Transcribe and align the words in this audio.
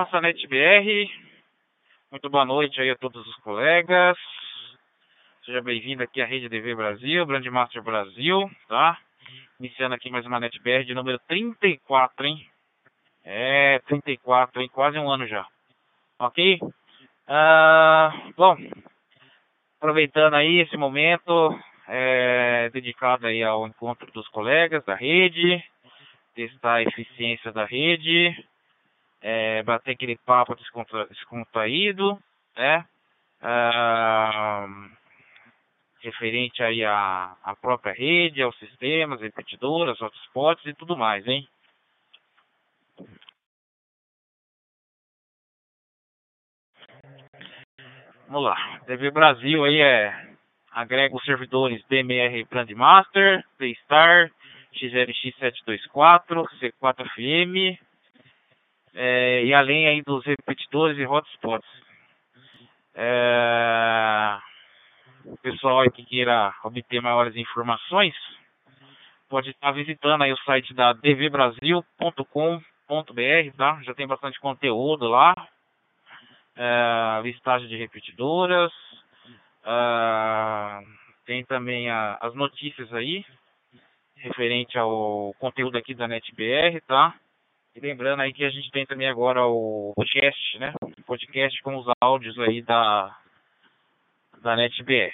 Nossa 0.00 0.20
NetBR, 0.20 1.10
muito 2.12 2.30
boa 2.30 2.44
noite 2.44 2.80
aí 2.80 2.88
a 2.88 2.94
todos 2.94 3.26
os 3.26 3.34
colegas. 3.38 4.16
Seja 5.44 5.60
bem-vindo 5.60 6.04
aqui 6.04 6.22
à 6.22 6.24
Rede 6.24 6.48
DV 6.48 6.76
Brasil, 6.76 7.26
Brandmaster 7.26 7.82
Brasil, 7.82 8.48
tá? 8.68 8.96
Iniciando 9.58 9.96
aqui 9.96 10.08
mais 10.08 10.24
uma 10.24 10.38
NetBR 10.38 10.84
de 10.84 10.94
número 10.94 11.18
34, 11.26 12.26
hein? 12.26 12.48
É, 13.24 13.80
34, 13.88 14.62
hein? 14.62 14.68
Quase 14.72 14.96
um 15.00 15.10
ano 15.10 15.26
já. 15.26 15.44
Ok? 16.20 16.60
Ah, 17.26 18.12
bom, 18.36 18.56
aproveitando 19.78 20.34
aí 20.34 20.60
esse 20.60 20.76
momento 20.76 21.58
é, 21.88 22.70
dedicado 22.72 23.26
aí 23.26 23.42
ao 23.42 23.66
encontro 23.66 24.08
dos 24.12 24.28
colegas 24.28 24.84
da 24.84 24.94
rede, 24.94 25.60
testar 26.36 26.74
a 26.74 26.82
eficiência 26.82 27.50
da 27.50 27.64
rede, 27.64 28.32
é, 29.20 29.62
bater 29.62 29.92
aquele 29.92 30.16
papo 30.16 30.54
descontra, 30.54 31.06
descontraído, 31.06 32.18
né? 32.56 32.84
Ah, 33.40 34.66
referente 36.00 36.62
aí 36.62 36.84
à, 36.84 37.36
à 37.42 37.56
própria 37.56 37.92
rede, 37.92 38.42
aos 38.42 38.58
sistemas, 38.58 39.20
repetidoras, 39.20 40.00
hotspots 40.00 40.64
e 40.66 40.74
tudo 40.74 40.96
mais, 40.96 41.26
hein? 41.26 41.46
Vamos 48.28 48.44
lá. 48.44 48.80
TV 48.86 49.10
Brasil 49.10 49.64
aí 49.64 49.80
é 49.80 50.28
agrega 50.70 51.16
os 51.16 51.24
servidores 51.24 51.82
DMR 51.88 52.44
Brandmaster, 52.44 53.44
Playstar, 53.56 54.30
XLX724, 54.74 56.46
C4FM, 56.60 57.78
é, 58.94 59.44
e 59.44 59.54
além 59.54 59.86
aí 59.86 60.02
dos 60.02 60.24
repetidores 60.24 60.98
e 60.98 61.06
hotspots. 61.06 61.68
É, 62.94 64.38
o 65.24 65.36
pessoal 65.38 65.88
que 65.90 66.04
queira 66.04 66.52
obter 66.64 67.00
maiores 67.00 67.36
informações 67.36 68.14
pode 69.28 69.50
estar 69.50 69.72
visitando 69.72 70.22
aí 70.22 70.32
o 70.32 70.38
site 70.38 70.72
da 70.74 70.92
dvbrasil.com.br, 70.94 73.56
tá? 73.56 73.80
Já 73.82 73.94
tem 73.94 74.06
bastante 74.06 74.40
conteúdo 74.40 75.06
lá, 75.06 75.34
é, 76.56 77.20
listagem 77.22 77.68
de 77.68 77.76
repetidoras, 77.76 78.72
é, 79.64 80.80
tem 81.26 81.44
também 81.44 81.90
a, 81.90 82.18
as 82.20 82.34
notícias 82.34 82.92
aí 82.94 83.24
referente 84.16 84.78
ao 84.78 85.34
conteúdo 85.38 85.78
aqui 85.78 85.94
da 85.94 86.08
NetBR, 86.08 86.80
tá? 86.86 87.14
E 87.74 87.80
lembrando 87.80 88.20
aí 88.20 88.32
que 88.32 88.44
a 88.44 88.50
gente 88.50 88.70
tem 88.70 88.86
também 88.86 89.08
agora 89.08 89.46
o 89.46 89.92
podcast, 89.94 90.58
né? 90.58 90.72
O 90.82 91.04
podcast 91.04 91.62
com 91.62 91.76
os 91.76 91.86
áudios 92.00 92.38
aí 92.40 92.62
da, 92.62 93.16
da 94.42 94.56
NetBR. 94.56 95.12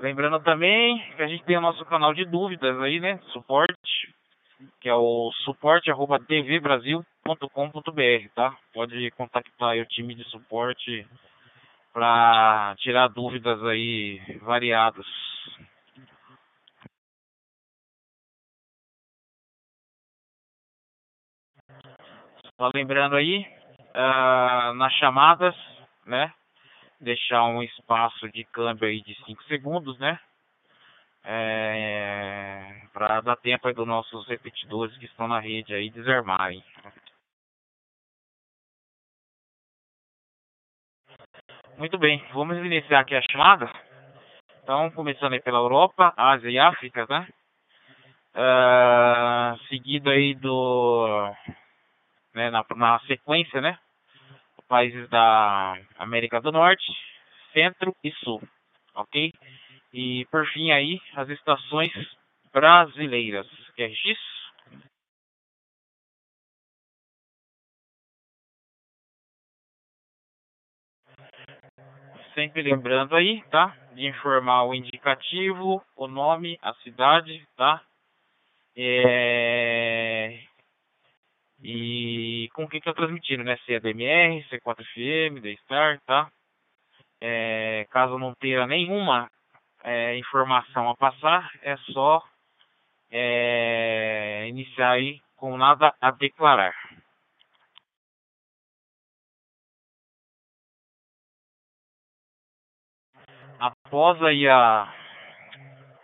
Lembrando 0.00 0.40
também 0.40 0.98
que 1.14 1.22
a 1.22 1.28
gente 1.28 1.44
tem 1.44 1.58
o 1.58 1.60
nosso 1.60 1.84
canal 1.84 2.14
de 2.14 2.24
dúvidas 2.24 2.80
aí, 2.80 2.98
né? 2.98 3.20
Suporte, 3.32 4.14
que 4.80 4.88
é 4.88 4.94
o 4.94 5.30
suporte.tvbrasil.com.br, 5.44 8.28
tá? 8.34 8.56
Pode 8.72 9.10
contactar 9.10 9.76
o 9.76 9.84
time 9.84 10.14
de 10.14 10.24
suporte 10.24 11.06
para 11.92 12.74
tirar 12.78 13.08
dúvidas 13.08 13.62
aí 13.64 14.18
variadas. 14.40 15.04
Lembrando 22.74 23.16
aí, 23.16 23.46
uh, 23.94 24.74
nas 24.74 24.92
chamadas, 24.94 25.54
né? 26.04 26.32
Deixar 27.00 27.44
um 27.44 27.62
espaço 27.62 28.28
de 28.30 28.44
câmbio 28.44 28.86
aí 28.88 29.00
de 29.02 29.14
5 29.24 29.42
segundos, 29.44 29.98
né? 29.98 30.18
É, 31.24 32.82
para 32.92 33.20
dar 33.20 33.36
tempo 33.36 33.68
aí 33.68 33.74
dos 33.74 33.86
nossos 33.86 34.26
repetidores 34.26 34.96
que 34.98 35.04
estão 35.04 35.28
na 35.28 35.38
rede 35.38 35.74
aí 35.74 35.90
desarmarem. 35.90 36.62
Muito 41.76 41.98
bem, 41.98 42.22
vamos 42.32 42.56
iniciar 42.58 43.00
aqui 43.00 43.14
a 43.14 43.22
chamada. 43.30 43.70
Então, 44.62 44.90
começando 44.90 45.32
aí 45.32 45.40
pela 45.40 45.58
Europa, 45.58 46.12
Ásia 46.16 46.50
e 46.50 46.58
África, 46.58 47.06
né? 47.08 47.26
Uh, 48.34 49.58
seguido 49.68 50.10
aí 50.10 50.34
do 50.34 51.34
né, 52.40 52.50
na, 52.50 52.64
na 52.74 52.98
sequência, 53.00 53.60
né? 53.60 53.78
Países 54.66 55.08
da 55.10 55.76
América 55.98 56.40
do 56.40 56.50
Norte, 56.50 56.86
Centro 57.52 57.94
e 58.02 58.10
Sul, 58.24 58.40
ok? 58.94 59.32
E 59.92 60.24
por 60.30 60.46
fim 60.46 60.70
aí 60.70 61.00
as 61.16 61.28
estações 61.28 61.92
brasileiras, 62.52 63.46
QRX. 63.76 64.18
Sempre 72.34 72.62
lembrando 72.62 73.16
aí, 73.16 73.42
tá? 73.50 73.76
De 73.92 74.06
informar 74.06 74.64
o 74.64 74.74
indicativo, 74.74 75.82
o 75.96 76.06
nome, 76.06 76.58
a 76.62 76.72
cidade, 76.74 77.44
tá? 77.56 77.82
É, 78.76 80.38
e 81.62 82.48
com 82.54 82.64
o 82.64 82.68
que 82.68 82.78
está 82.78 82.92
transmitindo, 82.94 83.44
né? 83.44 83.56
Se 83.64 83.74
é 83.74 83.80
DMR, 83.80 84.44
C4FM, 84.48 85.40
D-Star, 85.40 86.00
tá? 86.06 86.30
É, 87.20 87.86
caso 87.90 88.18
não 88.18 88.34
tenha 88.34 88.66
nenhuma 88.66 89.30
é, 89.84 90.16
informação 90.16 90.88
a 90.88 90.96
passar, 90.96 91.50
é 91.62 91.76
só 91.92 92.22
é, 93.10 94.46
iniciar 94.48 94.92
aí 94.92 95.20
com 95.36 95.56
nada 95.56 95.94
a 96.00 96.10
declarar. 96.10 96.74
Após 103.58 104.22
aí 104.22 104.48
a, 104.48 104.84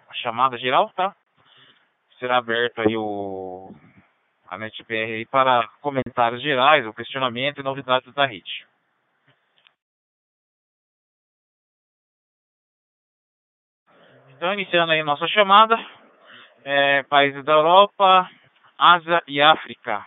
a 0.09 0.15
chamada 0.15 0.59
geral, 0.59 0.91
tá? 0.91 1.17
Será 2.19 2.37
aberto 2.37 2.81
aí 2.81 2.97
o 2.97 3.75
a 4.49 4.59
NetBR 4.59 5.27
para 5.27 5.69
comentários 5.81 6.43
gerais, 6.43 6.87
o 6.87 6.93
questionamento 6.93 7.61
e 7.61 7.65
novidades 7.65 8.13
da 8.15 8.27
rede. 8.27 8.67
Então, 14.37 14.53
iniciando 14.53 14.93
aí 14.93 15.03
nossa 15.03 15.27
chamada, 15.29 15.77
é, 16.63 17.03
países 17.05 17.45
da 17.45 17.53
Europa, 17.53 18.29
Ásia 18.79 19.23
e 19.27 19.41
África. 19.41 20.07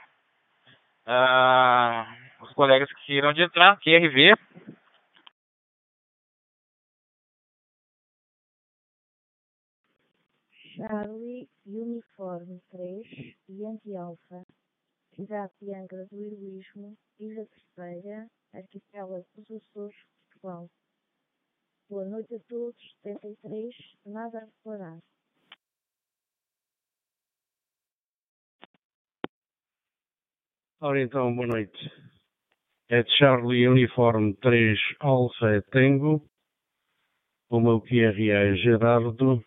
Ah, 1.06 2.08
os 2.42 2.54
colegas 2.54 2.92
que 2.94 3.06
queiram 3.08 3.34
de 3.34 3.42
entrar, 3.42 3.80
QRV. 3.80 4.36
Charlie 10.76 11.50
Uniforme 11.70 12.60
3, 12.72 13.36
Yankee 13.48 13.96
Alpha, 13.96 14.44
Cidade 15.14 15.54
de 15.62 15.72
Angra 15.76 16.04
do 16.08 16.18
Heroísmo, 16.18 16.98
Ilha 17.20 17.46
Terceira, 17.46 18.28
Arquipélago 18.54 19.24
dos 19.36 19.52
Açores, 19.52 19.96
Portugal. 20.32 20.68
Boa 21.88 22.06
noite 22.06 22.34
a 22.34 22.40
todos, 22.50 22.76
73, 23.04 23.76
nada 24.06 24.40
a 24.40 24.46
declarar. 24.46 25.00
Ora 30.82 31.02
então, 31.02 31.36
boa 31.36 31.48
noite. 31.48 31.78
É 32.90 33.04
Charlie 33.04 33.68
Uniforme 33.68 34.34
3 34.38 34.80
Alfa 35.02 35.62
Tango. 35.70 36.26
O 37.48 37.60
meu 37.60 37.80
QRA 37.82 38.54
é 38.54 38.56
Gerardo 38.56 39.44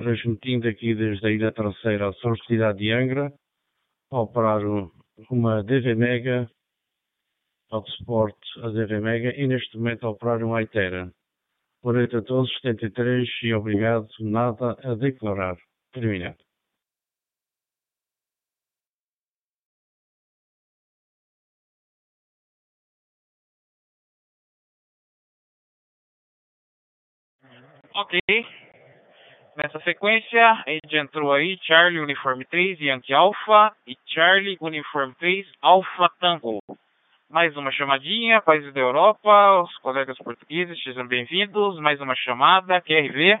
transmitindo 0.00 0.66
aqui 0.66 0.94
desde 0.94 1.26
a 1.26 1.30
Ilha 1.30 1.52
Terceira 1.52 2.08
à 2.08 2.12
Cidade 2.46 2.78
de 2.78 2.90
Angra, 2.90 3.30
a 4.10 4.20
operar 4.20 4.62
uma 5.30 5.62
DV 5.62 5.94
Mega, 5.94 6.50
Hotsport 7.70 8.38
a 8.62 8.70
DV 8.70 8.98
Mega 9.00 9.30
e 9.36 9.46
neste 9.46 9.76
momento 9.76 10.06
a 10.06 10.10
operar 10.10 10.42
um 10.42 10.54
Aitera. 10.54 11.12
Por 11.82 11.96
8 11.96 12.16
a 12.16 12.22
todos, 12.22 12.50
73 12.62 13.28
e 13.42 13.54
obrigado, 13.54 14.08
nada 14.20 14.76
a 14.82 14.94
declarar. 14.94 15.56
Terminado. 15.92 16.38
Ok. 27.94 28.69
Nessa 29.62 29.78
sequência, 29.80 30.42
a 30.42 30.70
gente 30.70 30.96
entrou 30.96 31.34
aí 31.34 31.58
Charlie 31.60 32.00
Uniforme 32.00 32.46
3 32.46 32.80
Yankee 32.80 33.12
Alpha 33.12 33.70
e 33.86 33.94
Charlie 34.06 34.56
Uniforme 34.58 35.14
3 35.18 35.46
Alpha 35.60 36.10
Tango. 36.18 36.60
Mais 37.28 37.54
uma 37.58 37.70
chamadinha, 37.70 38.40
países 38.40 38.72
da 38.72 38.80
Europa, 38.80 39.60
os 39.60 39.76
colegas 39.80 40.16
portugueses, 40.16 40.82
sejam 40.82 41.06
bem-vindos. 41.06 41.78
Mais 41.78 42.00
uma 42.00 42.14
chamada, 42.14 42.80
QRV. 42.80 43.38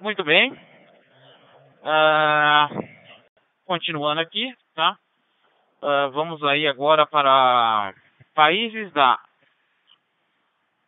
Muito 0.00 0.22
bem. 0.22 0.56
Ah, 1.82 2.68
continuando 3.64 4.20
aqui, 4.20 4.54
tá? 4.74 4.96
Ah, 5.82 6.08
vamos 6.12 6.42
aí 6.44 6.68
agora 6.68 7.04
para 7.04 7.92
países 8.32 8.92
da 8.92 9.18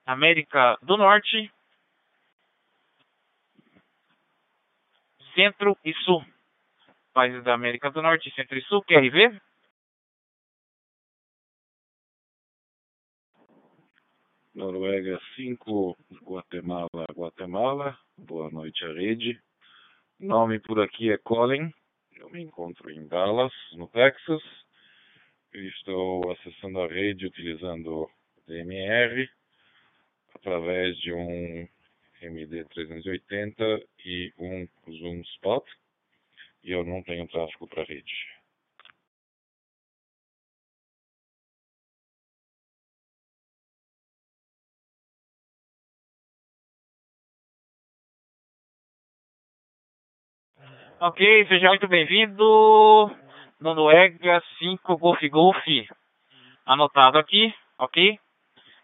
América 0.06 0.78
do 0.82 0.96
Norte, 0.96 1.52
Centro 5.34 5.76
e 5.84 5.92
Sul. 6.04 6.24
Países 7.12 7.42
da 7.42 7.54
América 7.54 7.90
do 7.90 8.00
Norte, 8.00 8.32
Centro 8.34 8.56
e 8.56 8.62
Sul, 8.62 8.84
QRV. 8.84 9.40
Noruega 14.60 15.18
5, 15.36 15.96
Guatemala, 16.22 17.06
Guatemala. 17.14 17.98
Boa 18.18 18.50
noite 18.50 18.84
à 18.84 18.92
rede. 18.92 19.40
Nome 20.18 20.60
por 20.60 20.78
aqui 20.78 21.10
é 21.10 21.16
Colin. 21.16 21.72
Eu 22.14 22.28
me 22.28 22.42
encontro 22.42 22.90
em 22.90 23.08
Dallas, 23.08 23.54
no 23.72 23.88
Texas. 23.88 24.42
Eu 25.54 25.64
estou 25.66 26.30
acessando 26.30 26.78
a 26.78 26.86
rede 26.88 27.24
utilizando 27.24 28.06
DMR 28.46 29.30
através 30.34 30.94
de 30.98 31.14
um 31.14 31.66
MD380 32.22 33.82
e 34.04 34.30
um 34.38 34.68
Zoom 34.92 35.22
Spot. 35.22 35.64
E 36.62 36.70
eu 36.70 36.84
não 36.84 37.02
tenho 37.02 37.26
tráfego 37.28 37.66
para 37.66 37.80
a 37.80 37.86
rede. 37.86 38.12
Ok, 51.02 51.46
seja 51.48 51.68
muito 51.68 51.88
bem-vindo. 51.88 53.10
Noruega 53.58 54.42
5 54.58 54.98
Golf 54.98 55.18
Golf. 55.30 55.56
Anotado 56.66 57.16
aqui, 57.16 57.54
ok? 57.78 58.18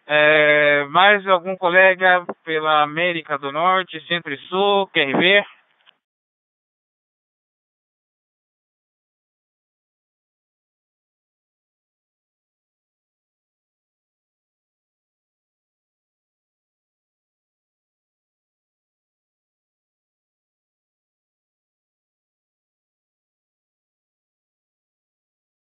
É, 0.06 0.86
mais 0.88 1.26
algum 1.26 1.54
colega 1.58 2.24
pela 2.42 2.82
América 2.82 3.36
do 3.36 3.52
Norte, 3.52 4.00
Centro 4.06 4.32
e 4.32 4.38
Sul, 4.48 4.86
QRV? 4.94 5.44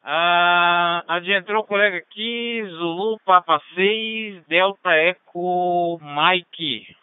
Ah, 0.04 1.04
adentrou 1.08 1.62
o 1.62 1.68
colega 1.68 1.98
aqui, 1.98 2.64
Zulu 2.66 3.20
Papa 3.24 3.62
6, 3.76 4.44
Delta 4.48 4.92
Eco 4.94 6.00
Mike. 6.02 6.96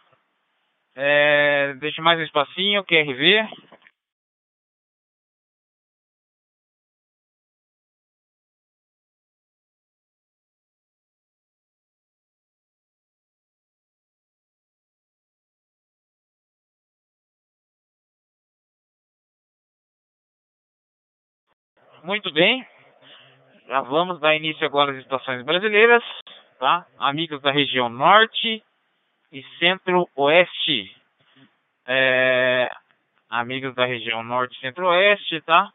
É, 0.96 1.74
deixa 1.74 2.02
mais 2.02 2.18
um 2.18 2.24
espacinho, 2.24 2.84
QRV. 2.84 3.48
Muito 22.02 22.32
bem. 22.32 22.66
Já 23.68 23.82
vamos 23.82 24.18
dar 24.18 24.34
início 24.34 24.64
agora 24.64 24.92
às 24.92 24.98
estações 24.98 25.44
brasileiras, 25.44 26.02
tá? 26.58 26.86
Amigos 26.98 27.42
da 27.42 27.50
região 27.50 27.90
norte 27.90 28.62
e 29.30 29.42
centro-oeste. 29.58 30.96
É, 31.86 32.70
amigos 33.28 33.74
da 33.74 33.84
região 33.84 34.24
norte 34.24 34.56
e 34.56 34.60
centro-oeste, 34.60 35.42
tá? 35.42 35.70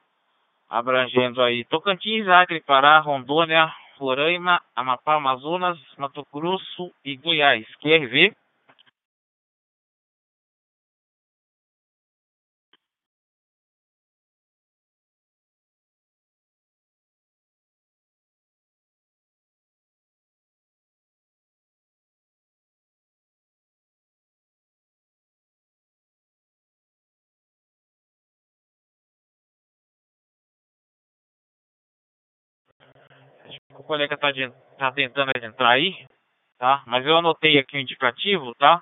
Abrangendo 0.68 1.40
aí 1.44 1.64
Tocantins, 1.66 2.28
Acre, 2.28 2.62
Pará, 2.62 2.98
Rondônia, 2.98 3.72
Roraima, 4.00 4.60
Amapá, 4.76 5.14
Amazonas, 5.14 5.78
Mato 5.96 6.26
Grosso 6.34 6.92
e 7.06 7.16
Goiás. 7.16 7.64
QRV. 7.76 8.34
O 33.84 33.86
colega 33.86 34.16
está 34.16 34.32
tá 34.78 34.92
tentando 34.94 35.32
entrar 35.36 35.72
aí, 35.72 35.94
tá? 36.58 36.82
Mas 36.88 37.06
eu 37.06 37.18
anotei 37.18 37.60
aqui 37.60 37.76
o 37.78 37.80
indicativo, 37.80 38.56
tá? 38.56 38.82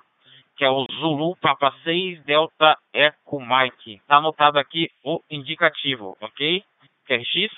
Que 0.56 0.64
é 0.64 0.70
o 0.70 0.86
Zulu 1.00 1.36
Papa 1.36 1.74
6 1.82 2.22
Delta 2.24 2.78
Eco 2.92 3.40
Mike. 3.40 4.00
Tá 4.06 4.16
anotado 4.16 4.58
aqui 4.58 4.88
o 5.04 5.20
indicativo, 5.28 6.16
ok? 6.20 6.62
QRX. 7.06 7.52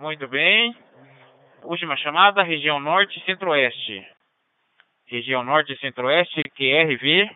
Muito 0.00 0.28
bem. 0.28 0.76
Última 1.62 1.96
chamada, 1.96 2.42
região 2.42 2.80
norte 2.80 3.18
e 3.18 3.24
centro-oeste. 3.24 4.06
Região 5.06 5.44
norte 5.44 5.72
e 5.72 5.78
centro-oeste, 5.78 6.42
QRV. 6.56 7.28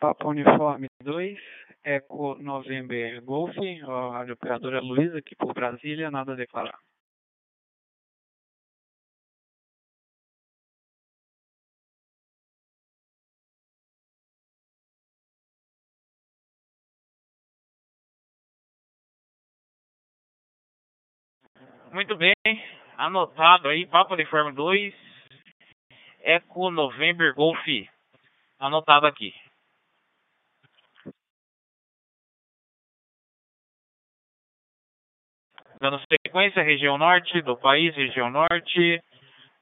Papa 0.00 0.26
Uniforme 0.28 0.88
2, 1.02 1.38
Eco 1.84 2.34
November 2.40 3.20
Golf, 3.22 3.54
a 3.86 4.18
rádio 4.18 4.32
operadora 4.34 4.80
Luiza, 4.80 5.18
aqui 5.18 5.36
por 5.36 5.52
Brasília, 5.52 6.10
nada 6.10 6.32
a 6.32 6.36
declarar. 6.36 6.78
Muito 21.92 22.16
bem, 22.16 22.32
anotado 22.96 23.68
aí, 23.68 23.84
Papa 23.86 24.14
Uniforme 24.14 24.52
2, 24.52 24.94
Eco 26.20 26.70
November 26.70 27.34
Golf. 27.34 27.66
Anotado 28.58 29.06
aqui. 29.06 29.34
Dando 35.80 35.98
sequência, 36.12 36.62
região 36.62 36.98
norte 36.98 37.40
do 37.40 37.56
país, 37.56 37.94
região 37.96 38.28
norte, 38.30 39.02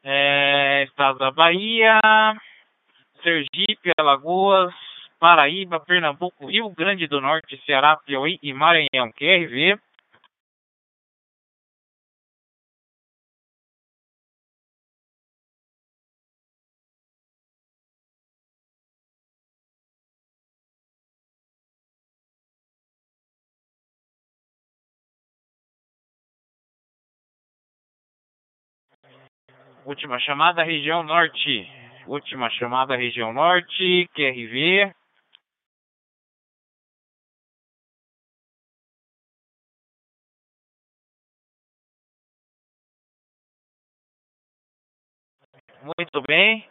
é, 0.02 0.84
estado 0.88 1.16
da 1.16 1.30
Bahia, 1.30 2.00
Sergipe, 3.22 3.92
Alagoas, 3.96 4.74
Paraíba, 5.20 5.78
Pernambuco, 5.78 6.46
Rio 6.46 6.70
Grande 6.70 7.06
do 7.06 7.20
Norte, 7.20 7.60
Ceará, 7.64 7.96
Piauí 8.04 8.38
e 8.42 8.52
Maranhão. 8.52 9.12
QRV. 9.16 9.78
Última 29.88 30.18
chamada, 30.20 30.62
região 30.62 31.02
norte. 31.02 31.66
Última 32.06 32.50
chamada, 32.50 32.94
região 32.94 33.32
norte, 33.32 34.06
QRV. 34.14 34.92
Muito 45.80 46.20
bem. 46.28 46.68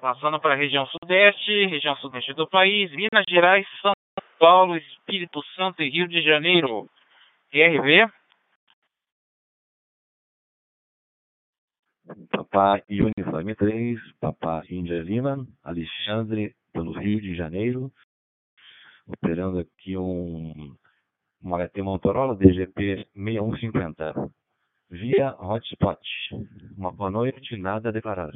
Passando 0.00 0.38
para 0.38 0.54
a 0.54 0.56
região 0.56 0.86
sudeste, 0.86 1.66
região 1.66 1.96
sudeste 1.96 2.32
do 2.34 2.48
país, 2.48 2.92
Minas 2.92 3.24
Gerais, 3.28 3.66
São 3.80 3.92
Paulo, 4.38 4.76
Espírito 4.76 5.42
Santo 5.56 5.82
e 5.82 5.90
Rio 5.90 6.06
de 6.06 6.22
Janeiro. 6.22 6.88
QRV. 7.50 8.21
Papá 12.30 12.82
Uniforme 12.90 13.54
3, 13.54 13.98
Papá 14.18 14.62
Índia 14.68 15.02
Lima, 15.02 15.46
Alexandre, 15.62 16.54
pelo 16.72 16.92
Rio 16.92 17.20
de 17.20 17.34
Janeiro, 17.36 17.92
operando 19.06 19.60
aqui 19.60 19.96
um, 19.96 20.76
um 21.42 21.56
HT 21.56 21.80
Motorola 21.82 22.34
DGP 22.36 23.08
6150, 23.14 24.32
via 24.90 25.36
hotspot. 25.38 26.00
Uma 26.76 26.90
boa 26.90 27.10
noite, 27.10 27.56
nada 27.56 27.90
a 27.90 27.92
declarar. 27.92 28.32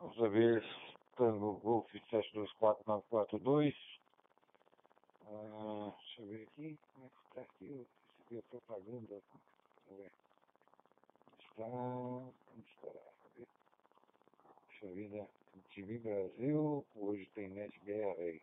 Outra 0.00 0.28
vez, 0.28 0.64
Tango 1.16 1.54
Golf 1.58 1.90
724942. 1.92 3.74
Ah, 5.30 5.92
deixa 5.98 6.22
eu 6.22 6.28
ver 6.28 6.42
aqui, 6.44 6.78
como 6.94 7.06
é 7.06 7.08
que 7.08 7.27
aqui? 7.40 7.64
Eu 7.70 7.86
recebi 8.18 8.38
a 8.38 8.42
propaganda. 8.50 9.08
Deixa 9.08 9.90
eu 9.90 9.96
ver. 9.96 10.12
Está. 11.40 11.66
Onde 11.66 12.68
está? 12.68 12.88
Cadê? 12.88 13.46
Puxa 14.66 14.86
vida, 14.94 15.28
TV 15.74 15.98
Brasil, 15.98 16.84
hoje 16.96 17.26
tem 17.34 17.48
NetBR 17.48 18.20
aí. 18.20 18.42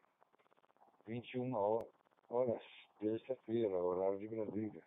21 1.07 1.53
horas, 1.53 1.87
horas 2.29 2.63
terça-feira, 2.99 3.75
horário 3.75 4.19
de 4.19 4.27
Brasília. 4.27 4.83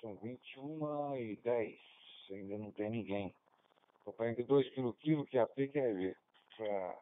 São 0.00 0.14
21 0.16 1.16
e 1.16 1.36
10, 1.36 1.80
ainda 2.30 2.58
não 2.58 2.70
tem 2.72 2.90
ninguém. 2.90 3.34
Tô 4.04 4.12
pegando 4.12 4.46
2 4.46 4.70
kg 4.74 4.92
quilo 4.94 5.26
que 5.26 5.38
a 5.38 5.46
P 5.46 5.68
quer 5.68 5.94
ver. 5.94 6.16
Pra 6.56 6.98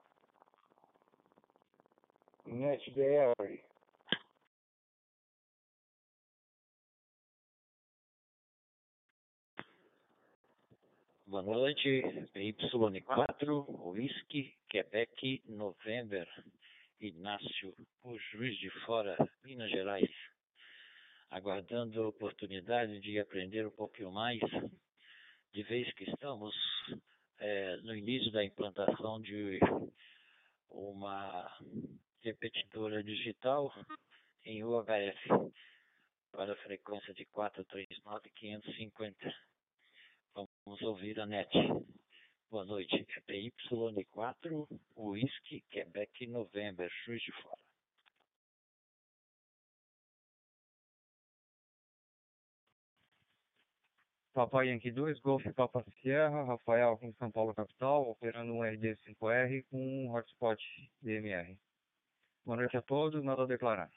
NetBR. 2.46 3.64
Boa 11.37 11.59
noite, 11.59 12.00
PY4, 12.35 13.66
Whisky, 13.93 14.57
Quebec, 14.71 15.43
November, 15.45 16.26
Inácio, 16.99 17.75
o 18.02 18.19
Juiz 18.19 18.59
de 18.59 18.71
Fora, 18.87 19.19
Minas 19.45 19.71
Gerais. 19.71 20.11
Aguardando 21.31 22.02
a 22.02 22.09
oportunidade 22.09 22.99
de 23.00 23.21
aprender 23.21 23.66
um 23.66 23.71
pouquinho 23.71 24.11
mais, 24.11 24.40
de 25.52 25.62
vez 25.64 25.93
que 25.93 26.05
estamos 26.05 26.55
eh, 27.38 27.76
no 27.83 27.95
início 27.95 28.33
da 28.33 28.43
implantação 28.43 29.21
de 29.21 29.61
uma 30.71 31.55
repetidora 32.23 33.05
digital 33.05 33.71
em 34.43 34.64
UHF 34.64 35.28
para 36.33 36.55
a 36.55 36.62
frequência 36.64 37.12
de 37.12 37.26
439-550. 37.26 39.35
Vamos 40.66 40.82
ouvir 40.82 41.20
a 41.20 41.26
NET. 41.26 41.49
Boa 42.50 42.64
noite. 42.64 43.06
PY4, 43.28 44.66
Whisky, 44.96 45.61
Quebec, 45.70 46.26
November, 46.26 46.90
Juiz 47.04 47.23
de 47.23 47.32
Fora. 47.40 47.56
Papai 54.35 54.70
Yankee 54.70 54.90
2, 54.90 55.20
Golf 55.20 55.46
Papa 55.54 55.85
Sierra, 56.02 56.42
Rafael 56.42 56.99
com 56.99 57.12
São 57.12 57.30
Paulo 57.30 57.54
capital, 57.54 58.11
operando 58.11 58.52
um 58.52 58.58
RD5R 58.58 59.64
com 59.70 59.78
um 59.78 60.12
hotspot 60.12 60.61
DMR. 61.00 61.56
Boa 62.44 62.56
noite 62.56 62.76
a 62.76 62.82
todos, 62.82 63.23
nada 63.23 63.44
a 63.44 63.46
declarar. 63.46 63.88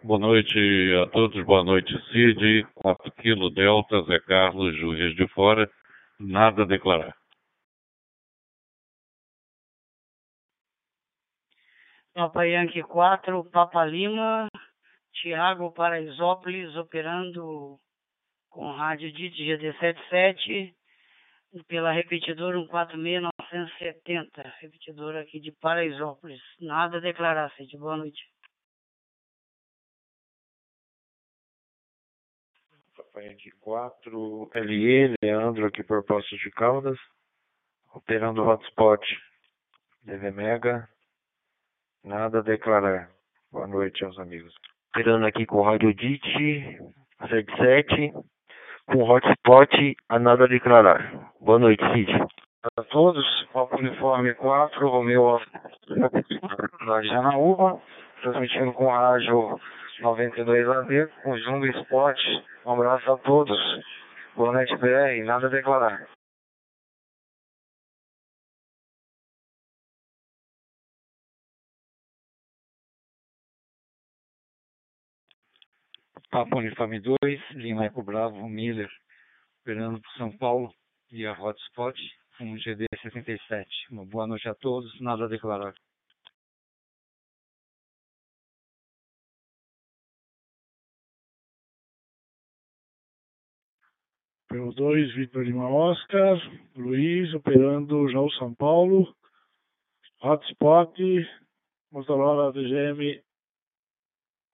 Boa 0.00 0.20
noite 0.20 0.56
a 1.02 1.10
todos, 1.10 1.44
boa 1.44 1.64
noite 1.64 1.92
Cid, 2.12 2.64
4 2.76 3.10
kg 3.14 3.52
Delta, 3.52 4.00
Zé 4.02 4.20
Carlos, 4.20 4.76
Juiz 4.76 5.16
de 5.16 5.26
Fora, 5.26 5.68
nada 6.20 6.62
a 6.62 6.66
declarar. 6.66 7.16
Papa 12.14 12.46
Yankee 12.46 12.84
4, 12.84 13.50
Papa 13.50 13.84
Lima, 13.84 14.46
Tiago 15.14 15.72
Paraisópolis, 15.72 16.76
operando 16.76 17.80
com 18.50 18.70
rádio 18.70 19.12
DIT 19.12 19.34
GD77, 19.34 20.74
pela 21.66 21.90
repetidora 21.90 22.56
146970, 22.56 24.54
repetidora 24.60 25.22
aqui 25.22 25.40
de 25.40 25.50
Paraisópolis. 25.60 26.40
Nada 26.60 26.98
a 26.98 27.00
declarar, 27.00 27.52
Cid. 27.56 27.76
Boa 27.76 27.96
noite. 27.96 28.37
Papai 33.18 33.30
aqui 33.30 33.50
4, 33.62 34.50
LE, 34.54 35.14
Leandro 35.20 35.66
aqui 35.66 35.82
por 35.82 36.04
Poços 36.04 36.38
de 36.38 36.50
Caldas, 36.52 36.96
operando 37.92 38.46
hotspot 38.46 39.04
DV 40.04 40.30
Mega, 40.30 40.88
nada 42.04 42.38
a 42.38 42.42
declarar. 42.42 43.10
Boa 43.50 43.66
noite 43.66 44.04
aos 44.04 44.16
amigos. 44.20 44.54
Operando 44.90 45.26
aqui 45.26 45.44
com 45.46 45.62
Rádio 45.62 45.92
DIT 45.92 46.78
77, 47.28 48.12
com 48.86 49.02
hotspot, 49.02 49.96
a 50.08 50.18
nada 50.20 50.44
a 50.44 50.48
declarar. 50.48 51.32
Boa 51.40 51.58
noite, 51.58 51.82
Cid. 51.92 52.12
a 52.76 52.82
todos, 52.84 53.48
Papo 53.52 53.78
Uniforme 53.78 54.32
4, 54.34 54.88
Romeu 54.88 55.40
na 56.86 57.02
Janaúba, 57.02 57.82
transmitindo 58.22 58.72
com 58.74 58.86
rádio 58.86 59.58
92 60.00 60.68
AD, 60.68 61.08
com 61.22 61.36
Jumbo 61.38 61.66
Sport. 61.66 62.18
Um 62.64 62.72
abraço 62.72 63.12
a 63.12 63.18
todos. 63.18 63.58
Boa 64.36 64.52
noite, 64.52 64.76
BR, 64.76 65.24
nada 65.24 65.48
a 65.48 65.50
declarar. 65.50 66.08
Papo 76.30 76.58
Uniforme 76.58 77.00
2, 77.00 77.16
Lima 77.52 77.86
Eco 77.86 78.02
Bravo, 78.02 78.48
Miller, 78.48 78.90
operando 79.62 80.00
por 80.00 80.12
São 80.12 80.30
Paulo, 80.36 80.72
via 81.10 81.32
hotspot, 81.32 81.98
com 82.36 82.54
GD67. 82.54 83.66
Uma 83.90 84.04
boa 84.04 84.26
noite 84.26 84.48
a 84.48 84.54
todos, 84.54 85.00
nada 85.00 85.24
a 85.24 85.28
declarar. 85.28 85.74
Pelo 94.48 94.72
2, 94.72 95.14
Vitor 95.14 95.44
Lima 95.44 95.68
Oscar, 95.68 96.38
Luiz, 96.74 97.34
operando 97.34 98.08
João 98.08 98.30
São 98.30 98.54
Paulo, 98.54 99.14
Hotspot, 100.22 100.96
Motorola 101.92 102.50
DGM 102.52 103.22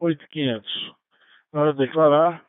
8500. 0.00 0.96
Nada 1.52 1.70
a 1.70 1.72
declarar. 1.72 2.44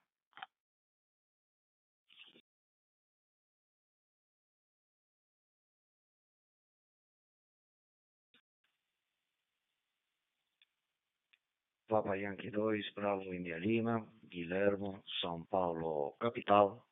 Papa 11.88 12.16
Yankee 12.18 12.50
2, 12.50 12.94
Bravo 12.96 13.32
India 13.34 13.60
Lima, 13.60 14.04
Guilhermo, 14.24 15.00
São 15.22 15.46
Paulo 15.46 16.16
capital, 16.20 16.84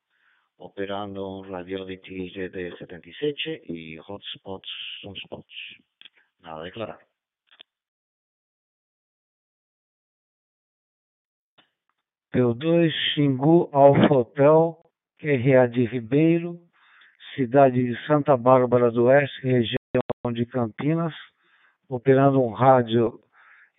operando 0.58 1.28
um 1.28 1.42
radio 1.42 1.86
de 1.86 1.98
TGD 1.98 2.78
77 2.78 3.64
e 3.70 4.00
hotspots 4.00 4.70
são 5.02 5.14
spots. 5.14 5.56
Nada 6.42 6.62
a 6.62 6.64
declarar. 6.64 7.00
P2 12.34 12.92
Xingu 13.14 13.70
Alfa 13.72 14.14
Hotel, 14.14 14.78
QRA 15.20 15.68
de 15.68 15.86
Ribeiro, 15.86 16.60
cidade 17.36 17.84
de 17.84 18.08
Santa 18.08 18.36
Bárbara 18.36 18.90
do 18.92 19.04
Oeste, 19.06 19.42
região 19.44 20.34
de 20.34 20.46
Campinas, 20.48 21.14
operando 21.88 22.42
um 22.42 22.52
rádio 22.52 23.20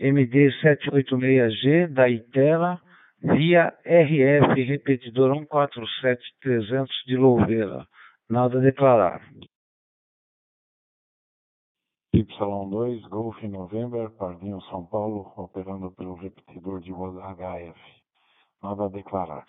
MD786G 0.01 1.89
da 1.89 2.09
Itera 2.09 2.81
via 3.25 3.73
RF 3.85 4.65
repetidor 4.65 5.35
147300 5.35 7.05
de 7.07 7.17
Louveira. 7.17 7.89
Nada 8.29 8.59
a 8.59 8.61
declarar. 8.61 9.23
Y2, 12.15 13.09
Golf 13.09 13.43
November, 13.43 14.11
Pardinho 14.11 14.61
São 14.63 14.87
Paulo, 14.87 15.33
operando 15.37 15.91
pelo 15.93 16.15
repetidor 16.15 16.81
de 16.81 16.93
HF. 16.93 17.81
Nada 18.63 18.85
a 18.85 18.89
declarar. 18.89 19.47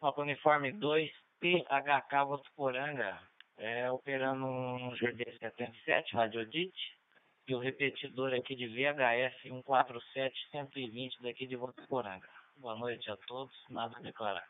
Papa 0.00 0.22
Uniforme 0.22 0.72
2, 0.72 1.10
PHK 1.40 2.24
Votuporanga, 2.26 3.20
é, 3.58 3.90
operando 3.90 4.44
um 4.44 4.90
GD77 4.90 6.12
Radiodit 6.12 6.74
e 7.46 7.54
o 7.54 7.60
repetidor 7.60 8.34
aqui 8.34 8.56
de 8.56 8.66
VHF 8.66 9.48
147-120 9.48 11.22
daqui 11.22 11.46
de 11.46 11.54
Votuporanga. 11.54 12.28
Boa 12.56 12.76
noite 12.76 13.08
a 13.08 13.16
todos, 13.16 13.54
nada 13.70 13.96
a 13.96 14.00
declarar. 14.00 14.46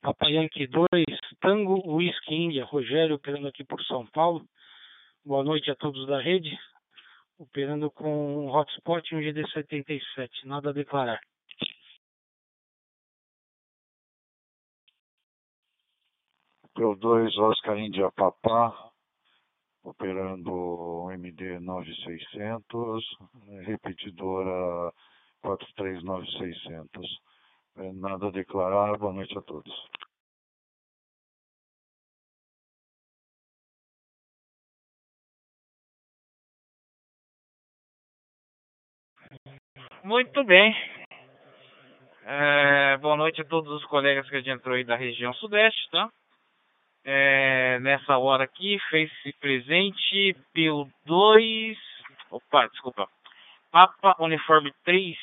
Papa 0.00 0.28
Yankee 0.28 0.68
2, 0.68 0.86
Tango 1.40 1.96
Whisky 1.96 2.34
India, 2.34 2.64
Rogério 2.64 3.16
operando 3.16 3.48
aqui 3.48 3.64
por 3.64 3.82
São 3.84 4.06
Paulo. 4.06 4.46
Boa 5.24 5.42
noite 5.42 5.70
a 5.70 5.76
todos 5.76 6.06
da 6.06 6.20
rede. 6.20 6.56
Operando 7.38 7.90
com 7.90 8.44
um 8.44 8.48
hotspot 8.48 9.12
e 9.12 9.16
um 9.16 9.20
GD77, 9.20 10.44
nada 10.44 10.70
a 10.70 10.72
declarar. 10.72 11.20
P2 16.74 17.36
Oscar 17.38 17.78
Índia 17.78 18.10
Papá, 18.12 18.72
operando 19.84 21.10
MD 21.12 21.58
9600, 21.60 23.04
repetidora 23.66 24.92
439600. 25.42 27.20
É, 27.76 27.92
Nada 27.92 28.28
a 28.28 28.30
declarar, 28.30 28.96
boa 28.98 29.12
noite 29.12 29.36
a 29.36 29.42
todos. 29.42 29.72
Muito 40.04 40.44
bem. 40.44 40.74
É, 42.24 42.96
boa 42.98 43.16
noite 43.16 43.40
a 43.40 43.44
todos 43.44 43.70
os 43.72 43.84
colegas 43.86 44.28
que 44.28 44.36
a 44.36 44.40
entrou 44.40 44.74
aí 44.74 44.84
da 44.84 44.96
região 44.96 45.32
sudeste, 45.34 45.90
tá? 45.90 46.08
É, 47.04 47.78
nessa 47.80 48.16
hora 48.16 48.44
aqui, 48.44 48.78
fez-se 48.90 49.32
presente 49.40 50.36
pelo 50.52 50.88
2. 51.04 51.76
Opa, 52.30 52.68
desculpa. 52.68 53.08
Papa 53.72 54.14
Uniforme 54.20 54.72
3, 54.84 55.16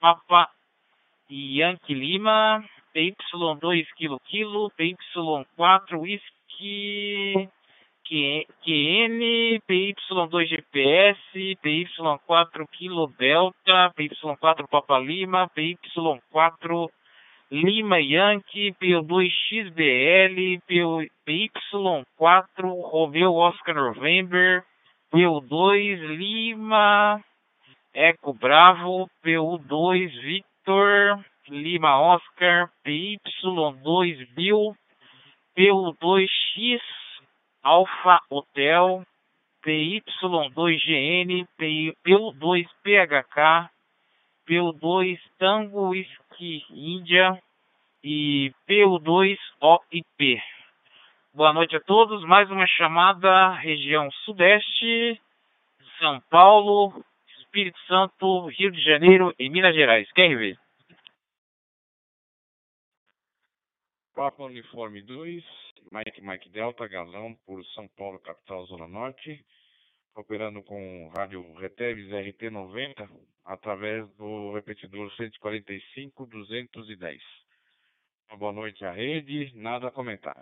Papa 0.00 0.48
Yankee 1.30 1.94
Lima, 1.94 2.64
PY2 2.94 3.86
Kilo 3.96 4.20
Kilo, 4.20 4.70
PY4 4.78 6.00
Whisky, 6.00 7.48
QN, 8.06 9.60
PY2 9.68 10.46
GPS, 10.46 11.18
PY4 11.62 12.66
Kilo 12.72 13.12
Delta, 13.18 13.92
PY4 13.96 14.68
Papa 14.68 14.98
Lima, 14.98 15.50
PY4 15.56 16.88
Lima 17.54 18.00
Yankee, 18.00 18.74
PO2 18.82 19.30
XBL, 19.78 20.58
PY4 20.68 22.04
Romeo 22.58 23.32
Oscar 23.38 23.74
November, 23.74 24.64
PO2 25.14 26.18
Lima 26.18 27.22
Eco 27.94 28.32
Bravo, 28.32 29.06
PU2 29.24 30.10
Victor, 30.26 31.24
Lima 31.48 31.94
Oscar, 31.94 32.72
PY2 32.84 34.26
Bill, 34.34 34.74
PU2X 35.56 36.80
Alpha 37.64 38.18
Hotel, 38.30 39.04
PY2GN, 39.64 41.46
PU2 41.60 42.66
PHK, 44.44 44.48
PU2 44.48 45.18
Tango 45.38 45.88
Whisky 45.88 46.64
Índia 46.70 47.42
e 48.02 48.52
PU2 48.68 49.36
OIP. 49.60 50.42
Boa 51.32 51.52
noite 51.52 51.74
a 51.76 51.80
todos. 51.80 52.24
Mais 52.24 52.50
uma 52.50 52.66
chamada 52.66 53.50
região 53.54 54.10
Sudeste, 54.24 55.20
São 55.98 56.20
Paulo, 56.30 57.04
Espírito 57.38 57.78
Santo, 57.86 58.46
Rio 58.46 58.70
de 58.70 58.80
Janeiro 58.82 59.34
e 59.38 59.48
Minas 59.48 59.74
Gerais. 59.74 60.10
Quem 60.12 60.36
vê? 60.36 60.56
Papa 64.14 64.44
Uniforme 64.44 65.02
2, 65.02 65.44
Mike 65.90 66.22
Mike 66.22 66.48
Delta, 66.50 66.86
Galão, 66.86 67.34
por 67.44 67.64
São 67.74 67.88
Paulo, 67.96 68.20
capital, 68.20 68.64
Zona 68.66 68.86
Norte, 68.86 69.44
operando 70.14 70.62
com 70.62 71.10
rádio 71.16 71.42
Reteves 71.54 72.10
RT90, 72.10 73.08
através 73.44 74.08
do 74.16 74.52
repetidor 74.52 75.10
145-210. 75.16 77.18
Uma 78.30 78.38
boa 78.38 78.52
noite 78.52 78.84
à 78.84 78.92
rede, 78.92 79.52
nada 79.54 79.88
a 79.88 79.90
comentar. 79.90 80.36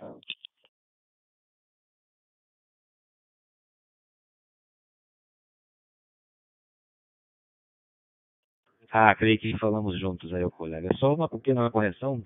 Ah, 8.91 9.15
creio 9.15 9.39
que 9.39 9.57
falamos 9.57 9.99
juntos 9.99 10.31
aí, 10.33 10.45
o 10.45 10.51
colega. 10.51 10.87
Só 10.97 11.15
uma 11.15 11.27
pequena 11.27 11.69
correção. 11.71 12.23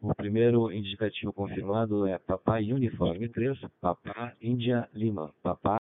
O 0.00 0.12
primeiro 0.16 0.72
indicativo 0.72 1.32
confirmado 1.32 2.08
é 2.08 2.18
Papai 2.18 2.72
Uniforme 2.72 3.28
3, 3.28 3.60
Papá 3.80 4.34
Índia 4.40 4.88
Lima. 4.92 5.32
Papá 5.40 5.81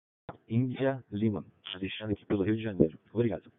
Índia 0.49 1.03
Lima. 1.11 1.45
Alexandre 1.75 2.15
aqui 2.15 2.25
pelo 2.27 2.43
Rio 2.43 2.57
de 2.57 2.63
Janeiro. 2.63 2.99
Obrigado. 3.13 3.51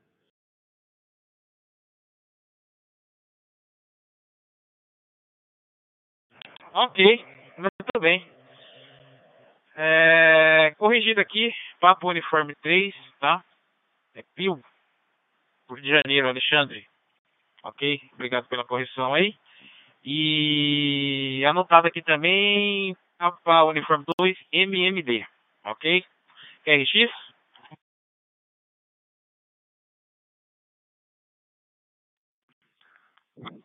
Ok, 6.74 7.26
muito 7.58 8.00
bem. 8.02 8.28
É, 9.78 10.74
corrigido 10.78 11.22
aqui, 11.22 11.50
Papo 11.80 12.10
Uniforme 12.10 12.54
3, 12.62 12.94
tá? 13.20 13.44
É 14.14 14.24
Pio, 14.36 14.60
Rio 15.70 15.82
de 15.82 15.90
Janeiro, 15.90 16.28
Alexandre. 16.28 16.86
Ok, 17.64 18.00
obrigado 18.14 18.48
pela 18.48 18.66
correção 18.66 19.14
aí. 19.14 19.34
E 20.04 21.44
anotado 21.46 21.88
aqui 21.88 22.02
também, 22.02 22.96
Papa 23.18 23.64
Uniforme 23.64 24.06
2, 24.20 24.38
MMD. 24.52 25.26
Ok? 25.64 26.06
QRX? 26.66 27.12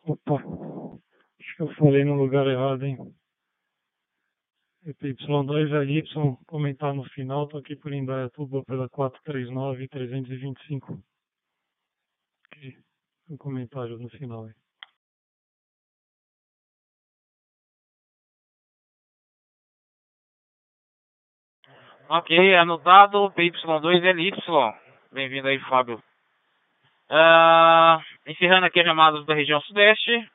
Opa, 0.03 0.35
acho 0.35 1.55
que 1.55 1.63
eu 1.63 1.73
falei 1.75 2.05
no 2.05 2.13
lugar 2.13 2.45
errado, 2.45 2.85
hein? 2.85 2.97
Y2 4.85 5.71
é 5.73 5.83
Y, 5.85 6.37
comentar 6.45 6.93
no 6.93 7.03
final, 7.05 7.47
tô 7.47 7.57
aqui 7.57 7.75
por 7.75 7.91
Indaiatuba 7.91 8.63
pela 8.65 8.87
439 8.87 9.87
325. 9.87 11.03
Ok, 12.45 12.77
um 13.29 13.37
comentário 13.37 13.97
no 13.97 14.09
final 14.09 14.45
aí. 14.45 14.53
Ok, 22.13 22.55
anotado, 22.57 23.31
PY2LY. 23.31 24.33
Bem-vindo 25.13 25.47
aí, 25.47 25.57
Fábio. 25.59 26.03
Ah, 27.09 28.01
encerrando 28.27 28.65
aqui 28.65 28.81
as 28.81 28.85
chamadas 28.85 29.25
da 29.25 29.33
região 29.33 29.61
sudeste, 29.61 30.29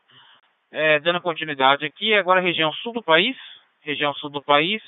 é, 0.71 0.99
dando 1.01 1.21
continuidade 1.21 1.85
aqui, 1.85 2.15
agora 2.15 2.41
região 2.41 2.73
sul 2.73 2.95
do 2.95 3.03
país, 3.03 3.37
região 3.83 4.15
sul 4.15 4.31
do 4.31 4.43
país, 4.43 4.83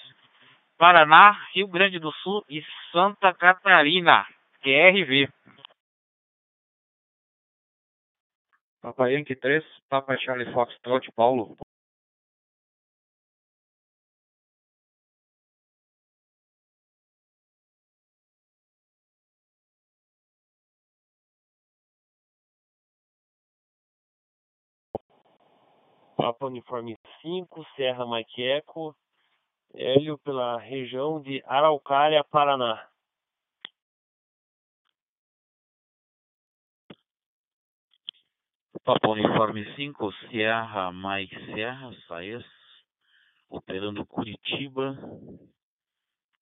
Paraná, 0.78 1.32
Rio 1.52 1.68
Grande 1.68 1.98
do 1.98 2.10
Sul 2.22 2.42
e 2.48 2.64
Santa 2.90 3.34
Catarina, 3.34 4.24
QRV. 4.62 5.28
Papai 8.80 9.12
Yankee 9.12 9.36
3, 9.36 9.62
Papa 9.90 10.16
Charlie 10.16 10.50
Foxtrot, 10.54 11.06
Paulo. 11.14 11.54
Papa 26.18 26.46
Uniforme 26.46 26.98
5, 27.22 27.64
Serra 27.76 28.04
Mike 28.04 28.42
Eco, 28.42 28.92
Hélio 29.72 30.18
pela 30.18 30.58
região 30.58 31.22
de 31.22 31.40
Araucária, 31.46 32.24
Paraná. 32.24 32.90
Papa 38.84 39.08
Uniforme 39.10 39.64
5, 39.76 40.12
Sierra 40.28 40.90
Mike 40.92 41.36
Serra, 41.54 41.92
Saes, 42.08 42.44
operando 43.48 44.04
Curitiba 44.04 44.98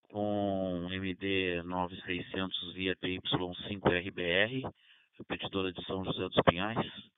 com 0.08 0.88
MD 0.90 1.62
9600 1.64 2.72
via 2.72 2.96
PY5RBR, 2.96 4.72
repetidora 5.18 5.70
de 5.70 5.84
São 5.84 6.02
José 6.02 6.22
dos 6.22 6.42
Pinhais. 6.46 7.15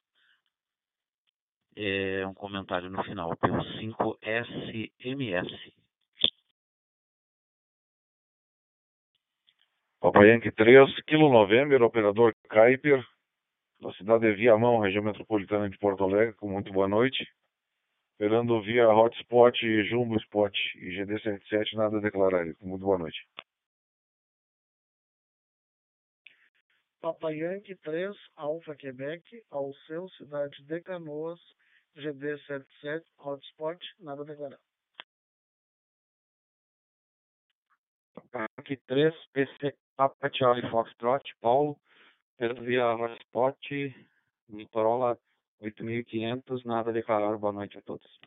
É 1.81 2.27
um 2.27 2.35
comentário 2.35 2.91
no 2.91 3.01
final, 3.05 3.37
PO5SMS. 3.37 5.73
Papa 10.01 10.27
Yankee 10.27 10.51
3, 10.51 11.03
Kilo 11.03 11.33
November, 11.33 11.81
operador 11.81 12.35
Kuiper, 12.51 13.07
da 13.81 13.93
cidade 13.93 14.29
de 14.29 14.35
Viamão, 14.35 14.81
região 14.81 15.05
metropolitana 15.05 15.71
de 15.71 15.79
Porto 15.79 16.03
Alegre, 16.03 16.35
com 16.35 16.51
muito 16.51 16.73
boa 16.73 16.89
noite. 16.89 17.25
Operando 18.17 18.61
via 18.61 18.89
Hotspot, 18.89 19.85
Jumbo 19.85 20.17
Spot 20.17 20.53
e 20.79 20.97
GD77, 20.97 21.75
nada 21.75 21.99
a 21.99 22.01
declarar. 22.01 22.53
Com 22.57 22.67
muito 22.67 22.83
boa 22.83 22.99
noite. 22.99 23.25
Papa 27.01 27.31
Yankee 27.31 27.77
3, 27.77 28.17
Alfa 28.35 28.75
Quebec, 28.75 29.23
ao 29.49 29.73
seu, 29.87 30.09
cidade 30.09 30.61
de 30.65 30.81
Canoas, 30.81 31.39
GD77, 31.99 33.03
Hotspot, 33.19 33.79
nada 34.01 34.25
declarar. 34.25 34.59
Yankee 38.35 38.81
3, 38.87 39.13
PC 39.35 39.75
Papa 39.97 40.31
Charlie 40.31 40.69
Foxtrot, 40.71 41.23
Paulo, 41.41 41.77
via 42.39 42.95
Hotspot, 42.95 43.57
Motorola 44.49 45.19
8500, 45.61 46.65
nada 46.65 46.93
declarar. 46.93 47.37
Boa 47.37 47.53
noite 47.53 47.79
a 47.79 47.83
todos. 47.83 48.21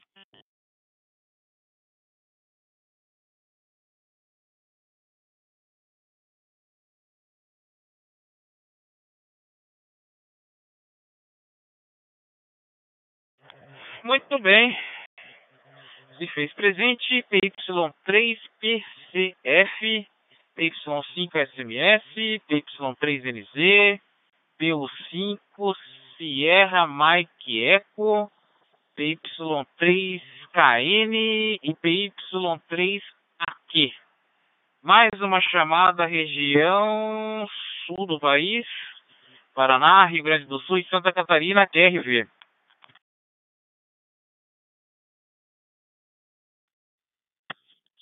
Muito 14.04 14.40
bem. 14.40 14.76
Se 16.18 16.26
fez 16.28 16.52
presente 16.54 17.24
PY3PCF, 17.32 20.08
PY5SMS, 20.58 22.42
PY3NZ, 22.50 24.02
PU5 24.60 25.76
Sierra 26.18 26.88
Mike 26.88 27.64
Eco, 27.64 28.32
PY3KN 28.98 31.60
e 31.62 31.76
PY3AQ. 31.76 33.94
Mais 34.82 35.12
uma 35.22 35.40
chamada 35.42 36.08
região 36.08 37.48
sul 37.86 38.08
do 38.08 38.20
país, 38.20 38.66
Paraná, 39.54 40.06
Rio 40.06 40.24
Grande 40.24 40.46
do 40.46 40.60
Sul 40.62 40.80
e 40.80 40.86
Santa 40.86 41.14
Catarina, 41.14 41.68
TRV. 41.68 42.28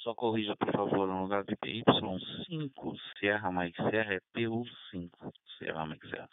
Só 0.10 0.16
corrija, 0.16 0.56
por 0.56 0.72
favor, 0.72 1.08
no 1.08 1.22
lugar 1.22 1.44
de 1.44 1.56
PY5, 1.56 2.96
Sierra 3.20 3.52
Mike 3.52 3.78
Serra 3.78 4.16
é 4.16 4.20
PU5, 4.34 5.12
Sierra 5.56 5.86
Mike 5.86 6.10
Serra. 6.10 6.28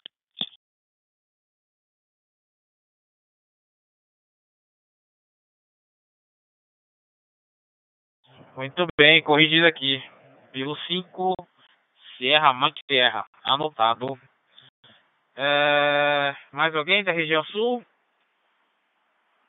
Muito 8.55 8.87
bem, 8.97 9.21
corrigido 9.21 9.67
aqui. 9.67 10.01
Pelo 10.51 10.75
5, 10.87 11.35
Sierra 12.17 12.55
Mike 12.55 12.81
Serra, 12.87 13.27
anotado. 13.43 14.19
É, 15.35 16.35
mais 16.51 16.75
alguém 16.75 17.03
da 17.03 17.11
região 17.11 17.43
sul? 17.45 17.85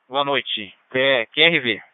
Boa 0.07 0.23
noite. 0.23 0.71
É, 0.93 1.25
QRV. 1.25 1.88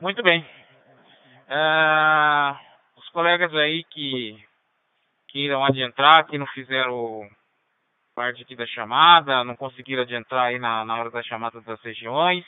Muito 0.00 0.22
bem. 0.22 0.46
Ah, 1.48 2.60
os 2.96 3.08
colegas 3.08 3.54
aí 3.54 3.82
que 3.84 4.36
queiram 5.28 5.64
adentrar, 5.64 6.26
que 6.26 6.36
não 6.36 6.46
fizeram 6.48 7.28
parte 8.14 8.42
aqui 8.42 8.54
da 8.54 8.66
chamada, 8.66 9.42
não 9.44 9.56
conseguiram 9.56 10.02
adentrar 10.02 10.46
aí 10.46 10.58
na, 10.58 10.84
na 10.84 10.98
hora 10.98 11.10
da 11.10 11.22
chamada 11.22 11.60
das 11.62 11.80
regiões. 11.80 12.44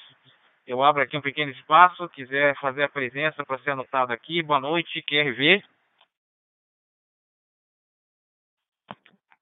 Eu 0.67 0.83
abro 0.83 1.03
aqui 1.03 1.17
um 1.17 1.23
pequeno 1.23 1.51
espaço, 1.53 2.09
quiser 2.11 2.55
fazer 2.59 2.83
a 2.83 2.89
presença 2.89 3.43
para 3.45 3.59
ser 3.61 3.71
anotado 3.71 4.13
aqui. 4.13 4.43
Boa 4.43 4.61
noite, 4.61 5.03
QRV. 5.03 5.63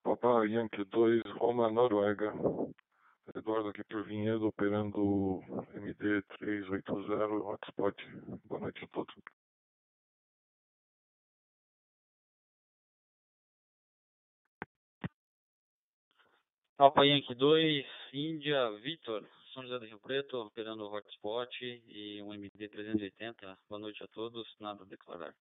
Papa 0.04 0.44
Yankee 0.46 0.84
2, 0.84 1.22
Roma, 1.38 1.68
Noruega. 1.68 2.32
Eduardo 3.34 3.68
aqui 3.68 3.82
por 3.84 4.04
Vinhedo, 4.04 4.46
operando 4.46 5.42
MD 5.74 6.22
380 6.38 7.26
Hotspot. 7.26 7.96
Boa 8.44 8.60
noite 8.60 8.84
a 8.84 8.88
todos. 8.88 9.14
Papa 16.76 17.04
Yankee 17.04 17.34
2, 17.34 17.86
Índia, 18.12 18.70
Vitor, 18.82 19.26
São 19.52 19.62
José 19.62 19.78
do 19.78 19.86
Rio 19.86 19.98
Preto, 19.98 20.36
operando 20.36 20.84
Hotspot 20.84 21.50
e 21.64 22.22
um 22.22 22.32
MD 22.32 22.68
380. 22.68 23.58
Boa 23.68 23.80
noite 23.80 24.04
a 24.04 24.08
todos, 24.08 24.46
nada 24.60 24.82
a 24.84 24.86
declarar. 24.86 25.34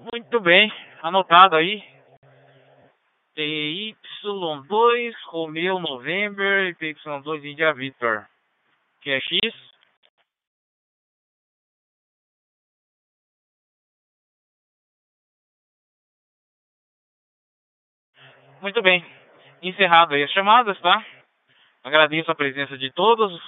Muito 0.00 0.40
bem, 0.40 0.72
anotado 1.02 1.56
aí. 1.56 1.82
TY2, 3.36 5.12
Romeo 5.26 5.78
November 5.78 6.68
e 6.68 6.74
PY2 6.74 7.44
India 7.44 7.74
Victor. 7.74 8.26
Que 9.02 9.10
é 9.10 9.20
X. 9.20 9.54
Muito 18.62 18.80
bem. 18.80 19.04
Encerrado 19.60 20.14
aí 20.14 20.22
as 20.22 20.32
chamadas, 20.32 20.80
tá? 20.80 21.04
Agradeço 21.84 22.30
a 22.30 22.34
presença 22.34 22.78
de 22.78 22.90
todos, 22.92 23.38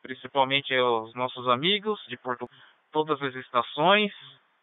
principalmente 0.00 0.74
os 0.74 1.14
nossos 1.14 1.46
amigos 1.46 2.02
de 2.08 2.16
Porto, 2.16 2.48
todas 2.90 3.20
as 3.22 3.34
estações, 3.34 4.10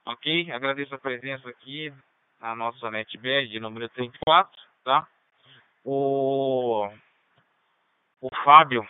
ok? 0.07 0.51
Agradeço 0.51 0.95
a 0.95 0.99
presença 0.99 1.49
aqui 1.49 1.93
na 2.39 2.55
nossa 2.55 2.89
NetBR 2.89 3.47
de 3.47 3.59
número 3.59 3.89
34, 3.89 4.51
tá? 4.83 5.07
O, 5.83 6.89
o 8.21 8.29
Fábio 8.43 8.87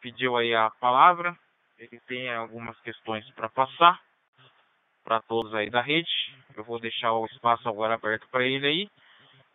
pediu 0.00 0.36
aí 0.36 0.54
a 0.54 0.70
palavra, 0.70 1.36
ele 1.78 1.98
tem 2.06 2.32
algumas 2.32 2.78
questões 2.80 3.28
para 3.32 3.48
passar 3.48 4.00
para 5.04 5.22
todos 5.22 5.54
aí 5.54 5.70
da 5.70 5.80
rede. 5.80 6.10
Eu 6.54 6.64
vou 6.64 6.78
deixar 6.78 7.12
o 7.12 7.26
espaço 7.26 7.68
agora 7.68 7.94
aberto 7.94 8.28
para 8.28 8.44
ele 8.44 8.66
aí 8.66 8.90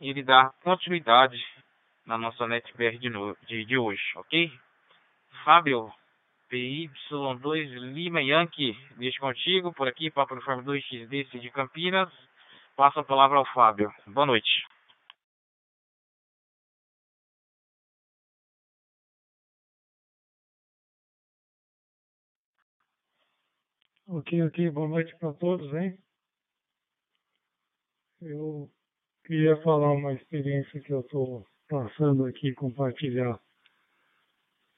e 0.02 0.10
ele 0.10 0.24
dá 0.24 0.52
continuidade 0.64 1.38
na 2.06 2.18
nossa 2.18 2.48
NetBR 2.48 2.98
de, 2.98 3.10
no, 3.10 3.38
de, 3.48 3.64
de 3.66 3.78
hoje, 3.78 4.04
ok? 4.16 4.52
Fábio, 5.44 5.94
PY2 6.54 7.80
Lima 7.96 8.22
Yankee, 8.22 8.78
deixo 8.98 9.20
contigo 9.20 9.74
por 9.74 9.88
aqui, 9.88 10.12
Papo 10.12 10.36
Uniforme 10.36 10.64
2XD 10.64 11.40
de 11.40 11.50
Campinas. 11.50 12.14
Passo 12.76 13.00
a 13.00 13.04
palavra 13.04 13.40
ao 13.40 13.46
Fábio. 13.54 13.92
Boa 14.06 14.28
noite. 14.28 14.64
Ok, 24.08 24.44
ok, 24.44 24.70
boa 24.70 24.88
noite 24.88 25.16
para 25.18 25.34
todos, 25.34 25.74
hein? 25.74 25.98
Eu 28.22 28.70
queria 29.26 29.60
falar 29.64 29.92
uma 29.92 30.14
experiência 30.14 30.80
que 30.82 30.94
eu 30.94 31.00
estou 31.00 31.48
passando 31.68 32.28
aqui, 32.28 32.54
compartilhar 32.54 33.40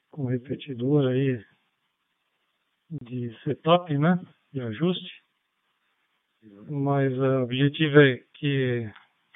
com 0.10 0.24
o 0.24 0.28
repetidor 0.28 1.12
aí 1.12 1.44
de 2.90 3.36
setup, 3.44 3.96
né? 3.98 4.20
De 4.54 4.62
ajuste. 4.62 5.24
Mas 6.70 7.12
uh, 7.18 7.40
o 7.40 7.44
objetivo 7.44 8.00
é 8.00 8.18
que 8.36 8.90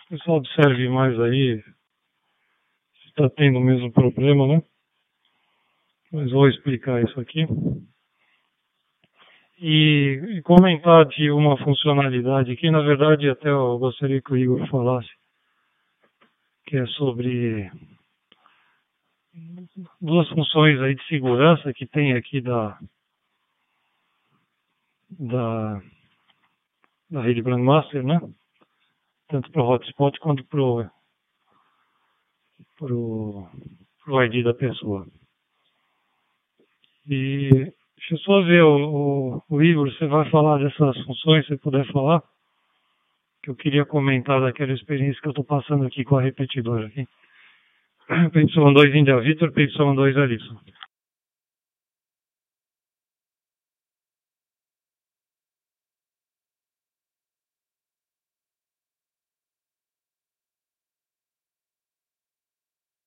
o 0.06 0.10
pessoal 0.10 0.38
observe 0.38 0.88
mais 0.90 1.20
aí 1.20 1.62
se 1.62 3.08
está 3.10 3.30
tendo 3.30 3.60
o 3.60 3.64
mesmo 3.64 3.92
problema, 3.92 4.48
né? 4.48 4.64
Mas 6.12 6.32
vou 6.32 6.48
explicar 6.48 7.04
isso 7.04 7.20
aqui. 7.20 7.46
E, 9.62 10.38
e 10.38 10.42
comentar 10.42 11.06
de 11.06 11.30
uma 11.32 11.58
funcionalidade 11.58 12.56
que, 12.56 12.72
na 12.72 12.82
verdade, 12.82 13.30
até 13.30 13.50
eu 13.50 13.78
gostaria 13.78 14.22
que 14.22 14.32
o 14.32 14.38
Igor 14.38 14.66
falasse, 14.70 15.10
que 16.66 16.78
é 16.78 16.86
sobre 16.88 17.70
duas 20.00 20.30
funções 20.30 20.80
aí 20.80 20.96
de 20.96 21.06
segurança 21.08 21.74
que 21.74 21.86
tem 21.86 22.14
aqui 22.14 22.40
da 22.42 22.80
da, 25.10 25.82
da 27.10 27.22
rede 27.22 27.42
Brandmaster, 27.42 28.04
né? 28.04 28.20
Tanto 29.28 29.52
para 29.52 29.62
o 29.62 29.68
hotspot 29.68 30.20
quanto 30.20 30.44
para 30.46 30.62
o 30.62 30.90
pro, 32.78 33.48
pro 34.04 34.24
ID 34.24 34.44
da 34.44 34.54
pessoa. 34.54 35.06
E 37.08 37.50
deixa 37.98 38.14
eu 38.14 38.18
só 38.20 38.42
ver, 38.42 38.64
o, 38.64 39.42
o, 39.50 39.56
o 39.56 39.64
Igor, 39.64 39.92
você 39.92 40.08
vai 40.08 40.30
falar 40.30 40.60
dessas 40.60 40.98
funções, 41.04 41.46
se 41.48 41.58
puder 41.58 41.86
falar? 41.92 42.24
Que 43.44 43.50
eu 43.50 43.56
queria 43.56 43.86
comentar 43.86 44.42
daquela 44.42 44.74
experiência 44.74 45.22
que 45.22 45.28
eu 45.28 45.32
estou 45.32 45.46
passando 45.46 45.86
aqui 45.86 46.04
com 46.04 46.18
a 46.18 46.22
repetidora 46.22 46.88
aqui. 46.88 47.08
PY2 48.10 48.96
India 48.96 49.20
Victor, 49.20 49.52
PY2 49.52 50.18
Alisson. 50.18 50.60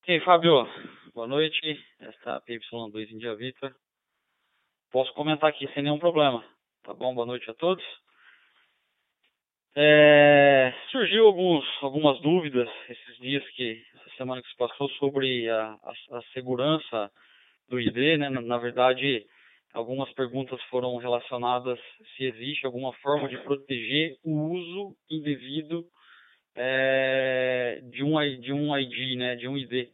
Ok, 0.03 0.19
Fábio, 0.23 0.67
boa 1.15 1.29
noite. 1.29 1.79
Esta 2.01 2.43
é 2.45 2.59
PY2 2.59 3.12
India 3.12 3.37
Victor. 3.37 3.73
Posso 4.91 5.15
comentar 5.15 5.49
aqui 5.49 5.73
sem 5.73 5.85
nenhum 5.85 6.01
problema, 6.01 6.45
tá 6.83 6.93
bom? 6.93 7.15
Boa 7.15 7.25
noite 7.25 7.49
a 7.49 7.55
todos. 7.55 7.85
É, 9.77 10.75
surgiu 10.91 11.29
alguns, 11.29 11.65
algumas 11.81 12.21
dúvidas 12.21 12.69
esses 12.88 13.17
dias 13.19 13.49
que 13.51 13.81
essa 13.95 14.17
semana 14.17 14.43
que 14.43 14.49
se 14.49 14.57
passou 14.57 14.91
sobre 14.99 15.49
a, 15.49 15.67
a, 15.67 16.19
a 16.19 16.23
segurança 16.33 17.09
do 17.69 17.79
ID, 17.79 18.19
né? 18.19 18.29
Na, 18.29 18.41
na, 18.41 18.59
verdade, 18.59 19.25
algumas 19.73 20.12
perguntas 20.15 20.61
foram 20.65 20.97
relacionadas 20.97 21.79
se 22.17 22.25
existe 22.25 22.67
alguma 22.67 22.93
forma 22.95 23.29
de 23.29 23.38
proteger 23.38 24.17
o 24.25 24.51
uso 24.51 24.97
indevido 25.09 25.87
é, 26.55 27.81
de 27.85 28.03
um 28.03 28.41
de 28.41 28.53
um 28.53 28.77
ID, 28.77 29.19
né? 29.19 29.37
De 29.37 29.49
um 29.49 29.57
ID. 29.57 29.88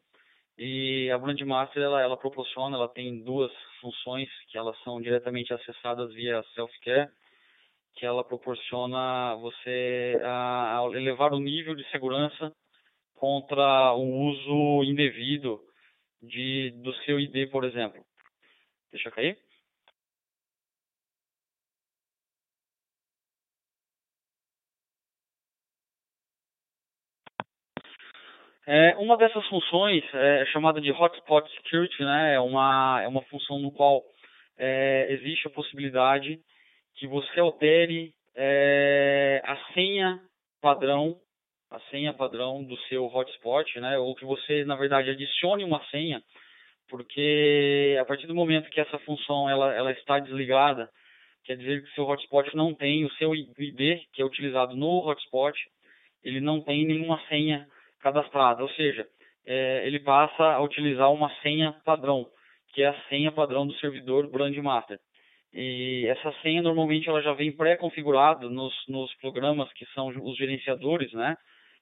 E 0.59 1.11
a 1.11 1.19
Brandmaster 1.19 1.83
ela, 1.83 2.03
ela 2.03 2.17
proporciona, 2.17 2.77
ela 2.77 2.89
tem 2.89 3.23
duas 3.23 3.53
funções 3.81 4.29
que 4.49 4.59
elas 4.59 4.77
são 4.83 5.01
diretamente 5.01 5.53
acessadas 5.53 6.13
via 6.13 6.43
self-care 6.55 7.09
que 7.99 8.07
ela 8.07 8.25
proporciona 8.25 9.35
você 9.37 10.21
a, 10.23 10.79
a 10.79 10.91
elevar 10.95 11.33
o 11.33 11.41
nível 11.41 11.75
de 11.75 11.89
segurança 11.91 12.53
contra 13.15 13.93
o 13.95 14.29
uso 14.29 14.85
indevido 14.85 15.61
de, 16.23 16.71
do 16.83 16.95
seu 17.05 17.19
ID, 17.19 17.51
por 17.51 17.65
exemplo. 17.65 18.01
Deixa 18.93 19.09
eu 19.09 19.13
cair. 19.13 19.37
É, 28.71 28.95
uma 28.99 29.17
dessas 29.17 29.47
funções 29.47 30.05
é 30.13 30.45
chamada 30.53 30.79
de 30.79 30.93
Hotspot 30.93 31.51
Security, 31.53 32.05
né? 32.05 32.35
É 32.35 32.41
uma, 32.41 33.01
é 33.03 33.09
uma 33.09 33.23
função 33.23 33.59
no 33.59 33.73
qual 33.73 34.05
é, 34.59 35.07
existe 35.09 35.47
a 35.47 35.51
possibilidade 35.51 36.39
que 36.97 37.07
você 37.07 37.41
altere 37.41 38.13
é, 38.37 39.41
a 39.43 39.57
senha 39.73 40.21
padrão, 40.61 41.17
a 41.71 41.81
senha 41.89 42.13
padrão 42.13 42.63
do 42.63 42.77
seu 42.89 43.07
hotspot, 43.07 43.81
né? 43.81 43.97
Ou 43.97 44.15
que 44.15 44.27
você, 44.27 44.67
na 44.67 44.77
verdade, 44.77 45.09
adicione 45.09 45.65
uma 45.65 45.83
senha, 45.87 46.23
porque 46.91 47.97
a 47.99 48.05
partir 48.05 48.27
do 48.27 48.35
momento 48.35 48.69
que 48.69 48.83
essa 48.83 48.99
função 48.99 49.49
ela, 49.49 49.75
ela 49.75 49.93
está 49.93 50.19
desligada, 50.19 50.91
quer 51.43 51.57
dizer 51.57 51.83
que 51.85 51.95
seu 51.95 52.05
hotspot 52.05 52.55
não 52.55 52.75
tem 52.75 53.07
o 53.07 53.13
seu 53.13 53.35
ID 53.35 54.03
que 54.13 54.21
é 54.21 54.27
utilizado 54.27 54.77
no 54.77 55.09
hotspot, 55.09 55.59
ele 56.23 56.39
não 56.39 56.61
tem 56.61 56.85
nenhuma 56.85 57.19
senha 57.31 57.67
cadastrada, 58.01 58.63
ou 58.63 58.69
seja, 58.71 59.07
é, 59.47 59.87
ele 59.87 60.01
passa 60.01 60.43
a 60.43 60.61
utilizar 60.61 61.11
uma 61.13 61.31
senha 61.43 61.73
padrão, 61.85 62.27
que 62.73 62.83
é 62.83 62.89
a 62.89 63.01
senha 63.09 63.33
padrão 63.33 63.67
do 63.67 63.75
servidor 63.75 64.31
Brandmaster. 64.31 64.99
E 65.53 66.07
essa 66.07 66.33
senha 66.43 66.61
normalmente 66.61 67.09
ela 67.09 67.23
já 67.23 67.33
vem 67.33 67.57
pré-configurada 67.57 68.49
nos, 68.51 68.75
nos 68.87 69.15
programas 69.17 69.73
que 69.73 69.87
são 69.95 70.09
os 70.09 70.37
gerenciadores, 70.37 71.13
né? 71.13 71.35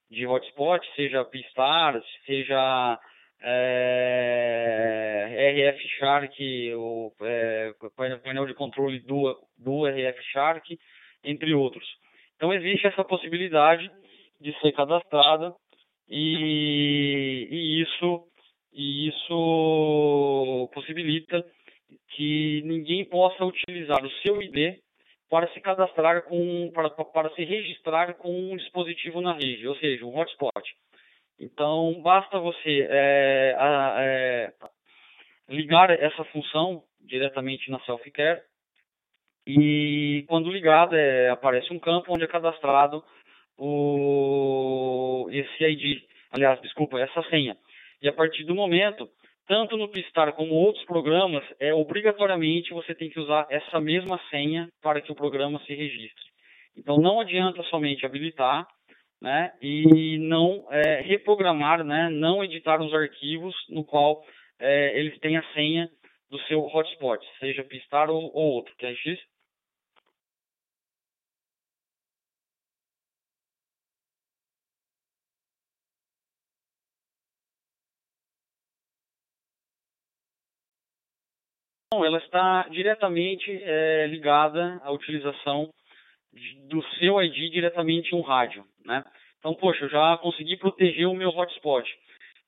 De 0.09 0.25
hotspot, 0.25 0.87
seja 0.95 1.25
Pistar, 1.25 2.01
seja 2.25 2.97
é, 3.41 4.17
RF 5.53 5.87
Shark, 5.99 6.73
o 6.75 7.11
é, 7.21 7.73
painel 8.23 8.45
de 8.45 8.53
controle 8.53 9.01
do, 9.01 9.37
do 9.57 9.85
RF 9.85 10.23
Shark, 10.31 10.79
entre 11.23 11.53
outros. 11.53 11.85
Então 12.37 12.53
existe 12.53 12.87
essa 12.87 13.03
possibilidade 13.03 13.91
de 14.39 14.57
ser 14.59 14.71
cadastrada 14.71 15.53
e, 16.09 17.47
e 17.49 17.81
isso 17.81 18.23
e 18.73 19.07
isso 19.09 20.69
possibilita 20.73 21.43
que 22.09 22.61
ninguém 22.63 23.03
possa 23.05 23.43
utilizar 23.43 24.03
o 24.05 24.11
seu 24.21 24.41
ID 24.41 24.79
para 25.29 25.51
se 25.53 25.59
cadastrar 25.59 26.23
com 26.23 26.71
para, 26.73 26.89
para 26.89 27.29
se 27.35 27.43
registrar 27.43 28.13
com 28.15 28.51
um 28.51 28.55
dispositivo 28.55 29.21
na 29.21 29.33
rede, 29.33 29.67
ou 29.67 29.75
seja, 29.77 30.05
um 30.05 30.17
hotspot. 30.17 30.75
Então 31.39 32.01
basta 32.01 32.39
você 32.39 32.87
é, 32.89 33.55
é, 33.99 34.53
ligar 35.49 35.89
essa 35.91 36.23
função 36.25 36.83
diretamente 37.01 37.69
na 37.69 37.79
Self-Care 37.81 38.41
e 39.45 40.25
quando 40.27 40.51
ligado 40.51 40.95
é, 40.95 41.29
aparece 41.29 41.71
um 41.71 41.79
campo 41.79 42.13
onde 42.13 42.23
é 42.23 42.27
cadastrado 42.27 43.03
o 43.57 45.27
esse 45.31 45.63
ID, 45.63 46.01
aliás, 46.31 46.61
desculpa, 46.61 46.99
essa 46.99 47.21
senha. 47.29 47.57
E 48.01 48.07
a 48.07 48.13
partir 48.13 48.43
do 48.43 48.55
momento 48.55 49.09
tanto 49.47 49.77
no 49.77 49.87
Pistar 49.87 50.33
como 50.33 50.53
outros 50.53 50.83
programas, 50.85 51.43
é 51.59 51.73
obrigatoriamente 51.73 52.73
você 52.73 52.93
tem 52.93 53.09
que 53.09 53.19
usar 53.19 53.47
essa 53.49 53.79
mesma 53.79 54.19
senha 54.29 54.67
para 54.81 55.01
que 55.01 55.11
o 55.11 55.15
programa 55.15 55.59
se 55.65 55.73
registre. 55.73 56.25
Então 56.75 56.97
não 56.97 57.19
adianta 57.21 57.63
somente 57.63 58.05
habilitar, 58.05 58.67
né, 59.19 59.51
e 59.61 60.17
não 60.19 60.67
é, 60.69 61.01
reprogramar, 61.01 61.83
né, 61.83 62.09
não 62.11 62.43
editar 62.43 62.79
os 62.79 62.93
arquivos 62.93 63.55
no 63.69 63.83
qual 63.83 64.21
é, 64.59 64.99
eles 64.99 65.17
têm 65.19 65.37
a 65.37 65.53
senha 65.53 65.89
do 66.29 66.39
seu 66.41 66.59
hotspot, 66.59 67.25
seja 67.39 67.63
Pistar 67.63 68.09
ou, 68.09 68.29
ou 68.33 68.51
outro. 68.51 68.75
Quer 68.77 68.95
X? 68.95 69.17
Ela 81.93 82.17
está 82.17 82.67
diretamente 82.69 83.49
é, 83.63 84.07
ligada 84.07 84.79
à 84.83 84.91
utilização 84.91 85.69
do 86.69 86.83
seu 86.99 87.21
ID 87.21 87.51
diretamente 87.51 88.13
em 88.13 88.17
um 88.17 88.21
rádio, 88.21 88.65
né? 88.85 89.03
Então, 89.39 89.53
poxa, 89.53 89.85
eu 89.85 89.89
já 89.89 90.17
consegui 90.17 90.57
proteger 90.57 91.07
o 91.07 91.13
meu 91.13 91.29
hotspot. 91.29 91.89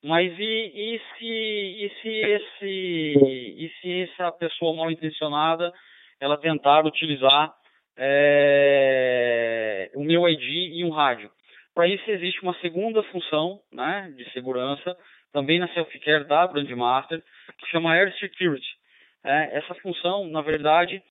Mas 0.02 0.30
e, 0.38 0.42
e, 0.42 1.00
se, 1.18 1.26
e, 1.26 1.90
se, 2.00 2.08
esse, 2.08 3.14
e 3.58 3.72
se 3.80 4.02
essa 4.02 4.30
pessoa 4.32 4.76
mal 4.76 4.90
intencionada 4.90 5.72
ela 6.20 6.36
tentar 6.36 6.84
utilizar 6.84 7.52
é, 7.96 9.90
o 9.94 10.04
meu 10.04 10.28
ID 10.28 10.74
em 10.74 10.84
um 10.84 10.90
rádio? 10.90 11.30
Para 11.74 11.86
isso 11.88 12.10
existe 12.10 12.42
uma 12.42 12.54
segunda 12.60 13.02
função 13.04 13.60
né, 13.72 14.12
de 14.16 14.30
segurança, 14.32 14.96
também 15.32 15.58
na 15.58 15.68
Self-Care 15.68 16.24
da 16.24 16.46
Brandmaster, 16.46 17.22
que 17.58 17.66
chama 17.68 17.94
Air 17.94 18.14
Security. 18.18 18.79
É, 19.24 19.58
essa 19.58 19.74
função, 19.76 20.26
na 20.28 20.40
verdade, 20.40 21.02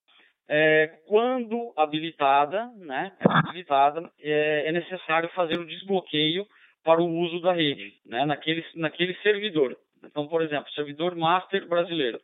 é, 0.48 0.88
quando 1.06 1.72
habilitada, 1.76 2.66
né, 2.78 3.12
habilitada 3.24 4.10
é, 4.20 4.64
é, 4.66 4.72
necessário 4.72 5.28
fazer 5.30 5.58
o 5.58 5.66
desbloqueio 5.66 6.44
para 6.82 7.00
o 7.00 7.08
uso 7.08 7.40
da 7.40 7.52
rede, 7.52 7.92
né, 8.04 8.24
naquele, 8.24 8.64
naquele 8.74 9.14
servidor. 9.22 9.76
Então, 10.04 10.26
por 10.26 10.42
exemplo, 10.42 10.70
servidor 10.72 11.14
master 11.14 11.68
brasileiro, 11.68 12.20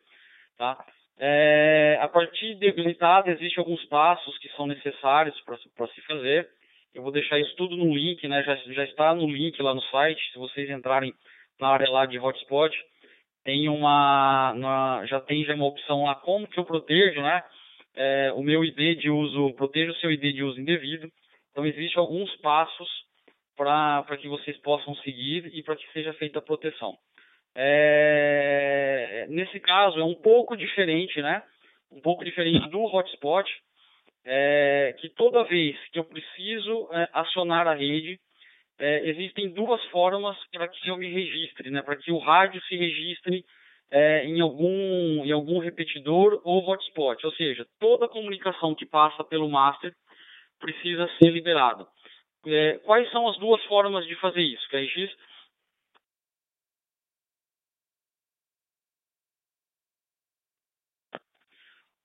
tá? 0.59 0.77
É, 1.19 1.99
a 2.01 2.09
partir 2.09 2.57
de 2.57 2.69
habilitado, 2.69 3.31
existem 3.31 3.59
alguns 3.59 3.85
passos 3.87 4.37
que 4.39 4.49
são 4.51 4.67
necessários 4.67 5.39
para 5.43 5.87
se 5.89 6.01
fazer. 6.03 6.49
Eu 6.95 7.03
vou 7.03 7.13
deixar 7.13 7.39
isso 7.39 7.55
tudo 7.57 7.77
no 7.77 7.95
link, 7.95 8.27
né? 8.29 8.43
Já, 8.43 8.57
já 8.57 8.85
está 8.85 9.15
no 9.15 9.27
link 9.27 9.61
lá 9.63 9.75
no 9.75 9.83
site. 9.83 10.21
Se 10.33 10.39
vocês 10.39 10.69
entrarem 10.69 11.15
na 11.61 11.69
área 11.69 11.91
lá 11.91 12.07
de 12.07 12.19
hotspot, 12.19 12.77
tem 13.47 13.69
uma, 13.69 14.53
uma 14.55 15.07
já 15.07 15.21
tem 15.21 15.45
já 15.45 15.55
uma 15.55 15.67
opção 15.67 16.03
lá 16.03 16.17
como 16.17 16.49
que 16.49 16.59
eu 16.59 16.65
protejo, 16.65 17.23
né? 17.23 17.45
É, 17.95 18.33
o 18.35 18.43
meu 18.43 18.65
ID 18.65 18.99
de 18.99 19.09
uso, 19.09 19.55
proteja 19.55 19.93
o 19.93 19.97
seu 19.97 20.11
ID 20.11 20.35
de 20.35 20.43
uso 20.43 20.61
indevido. 20.61 21.09
Então 21.53 21.65
existem 21.65 21.99
alguns 21.99 22.35
passos 22.39 22.89
para 23.57 24.17
que 24.21 24.29
vocês 24.29 24.59
possam 24.59 24.97
seguir 24.97 25.49
e 25.55 25.63
para 25.63 25.77
que 25.77 25.91
seja 25.93 26.13
feita 26.15 26.41
a 26.41 26.43
proteção. 26.43 26.99
É, 27.55 29.27
nesse 29.31 29.61
caso 29.61 30.01
é 30.01 30.05
um 30.05 30.17
pouco 30.17 30.57
diferente, 30.57 31.23
né? 31.23 31.41
Um 31.91 32.01
pouco 32.01 32.25
diferente 32.25 32.69
do 32.69 32.83
hotspot, 32.83 33.49
é, 34.25 34.93
que 34.99 35.09
toda 35.11 35.45
vez 35.45 35.77
que 35.91 36.01
eu 36.01 36.05
preciso 36.05 36.89
é, 36.93 37.09
acionar 37.13 37.69
a 37.69 37.75
rede, 37.75 38.19
é, 38.79 39.09
existem 39.09 39.53
duas 39.53 39.83
formas 39.87 40.37
para 40.53 40.69
que 40.69 40.89
eu 40.89 40.97
me 40.97 41.09
registre, 41.09 41.71
né? 41.71 41.83
Para 41.83 41.97
que 41.97 42.13
o 42.13 42.19
rádio 42.19 42.61
se 42.63 42.77
registre 42.77 43.45
é, 43.91 44.25
em 44.25 44.41
algum 44.41 45.25
em 45.25 45.33
algum 45.33 45.59
repetidor 45.59 46.41
ou 46.45 46.69
hotspot, 46.69 47.25
ou 47.25 47.33
seja, 47.33 47.67
toda 47.79 48.09
comunicação 48.09 48.75
que 48.75 48.85
passa 48.87 49.25
pelo 49.25 49.49
master 49.49 49.93
precisa 50.59 51.09
ser 51.19 51.31
liberada. 51.31 51.87
É, 52.47 52.79
quais 52.85 53.11
são 53.11 53.29
as 53.29 53.37
duas 53.39 53.63
formas 53.65 54.07
de 54.07 54.15
fazer 54.17 54.43
isso, 54.43 54.69
KRX? 54.69 55.13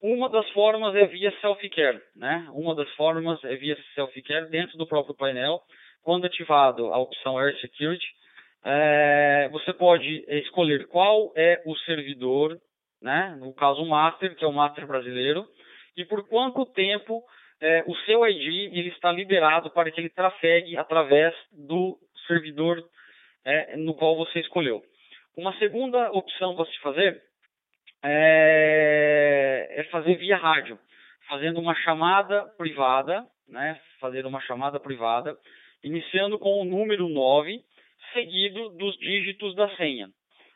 Uma 0.02 0.30
das 0.30 0.50
formas 0.50 0.96
é 0.96 1.06
via 1.06 1.32
self-care, 1.42 2.02
né? 2.16 2.48
Uma 2.54 2.74
das 2.74 2.90
formas 2.96 3.44
é 3.44 3.56
via 3.56 3.78
self-care 3.94 4.50
dentro 4.50 4.76
do 4.78 4.88
próprio 4.88 5.14
painel. 5.14 5.62
Quando 6.04 6.26
ativado 6.26 6.94
a 6.94 6.98
opção 6.98 7.38
Air 7.38 7.60
Security, 7.60 8.06
é, 8.64 9.50
você 9.52 9.74
pode 9.74 10.24
escolher 10.28 10.88
qual 10.88 11.32
é 11.36 11.62
o 11.66 11.76
servidor, 11.78 12.60
né? 13.02 13.36
No 13.40 13.54
caso 13.54 13.82
o 13.82 13.90
master, 13.90 14.36
que 14.36 14.44
é 14.44 14.48
o 14.48 14.54
master 14.54 14.86
brasileiro, 14.86 15.48
e 15.98 16.06
por 16.06 16.28
quanto 16.28 16.66
tempo 16.66 17.24
é, 17.60 17.84
o 17.88 17.96
seu 18.06 18.26
ID 18.28 18.74
ele 18.74 18.90
está 18.90 19.12
liberado 19.12 19.70
para 19.72 19.92
que 19.92 20.00
ele 20.00 20.10
trafegue 20.10 20.78
através 20.78 21.34
do 21.52 21.98
servidor 22.28 22.84
é, 23.46 23.78
no 23.78 23.94
qual 23.94 24.16
você 24.16 24.40
escolheu. 24.40 24.82
Uma 25.36 25.58
segunda 25.58 26.12
opção 26.12 26.56
para 26.56 26.66
se 26.66 26.80
fazer 26.80 27.22
é, 28.04 29.68
é 29.78 29.84
fazer 29.86 30.16
via 30.16 30.38
rádio, 30.38 30.78
fazendo 31.28 31.60
uma 31.60 31.76
chamada 31.76 32.46
privada, 32.58 33.26
né? 33.48 33.80
Fazer 34.00 34.26
uma 34.26 34.42
chamada 34.42 34.80
privada, 34.80 35.38
iniciando 35.84 36.38
com 36.38 36.62
o 36.62 36.65
número 36.65 37.08
9, 37.10 37.60
seguido 38.13 38.70
dos 38.70 38.98
dígitos 38.98 39.56
da 39.56 39.74
senha. 39.76 40.10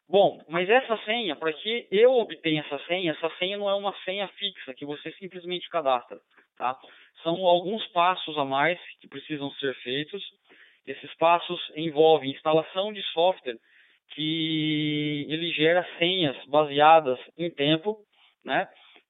Bom, 0.07 0.39
mas 0.47 0.69
essa 0.69 0.97
senha, 1.03 1.35
para 1.35 1.51
que 1.51 1.87
eu 1.89 2.11
obtenha 2.13 2.61
essa 2.61 2.77
senha, 2.85 3.11
essa 3.11 3.29
senha 3.37 3.57
não 3.57 3.69
é 3.69 3.73
uma 3.73 3.95
senha 4.03 4.27
fixa 4.27 4.73
que 4.73 4.85
você 4.85 5.11
simplesmente 5.13 5.67
cadastra, 5.69 6.19
tá? 6.57 6.77
São 7.23 7.43
alguns 7.45 7.85
passos 7.87 8.37
a 8.37 8.45
mais 8.45 8.79
que 9.01 9.07
precisam 9.07 9.49
ser 9.53 9.73
feitos. 9.81 10.23
Esses 10.85 11.11
passos 11.15 11.59
envolvem 11.75 12.31
instalação 12.31 12.93
de 12.93 13.01
software 13.13 13.57
que 14.13 15.25
ele 15.27 15.51
gera 15.53 15.87
senhas 15.97 16.37
baseadas 16.45 17.19
em 17.35 17.49
tempo, 17.49 17.97
né? 18.43 18.67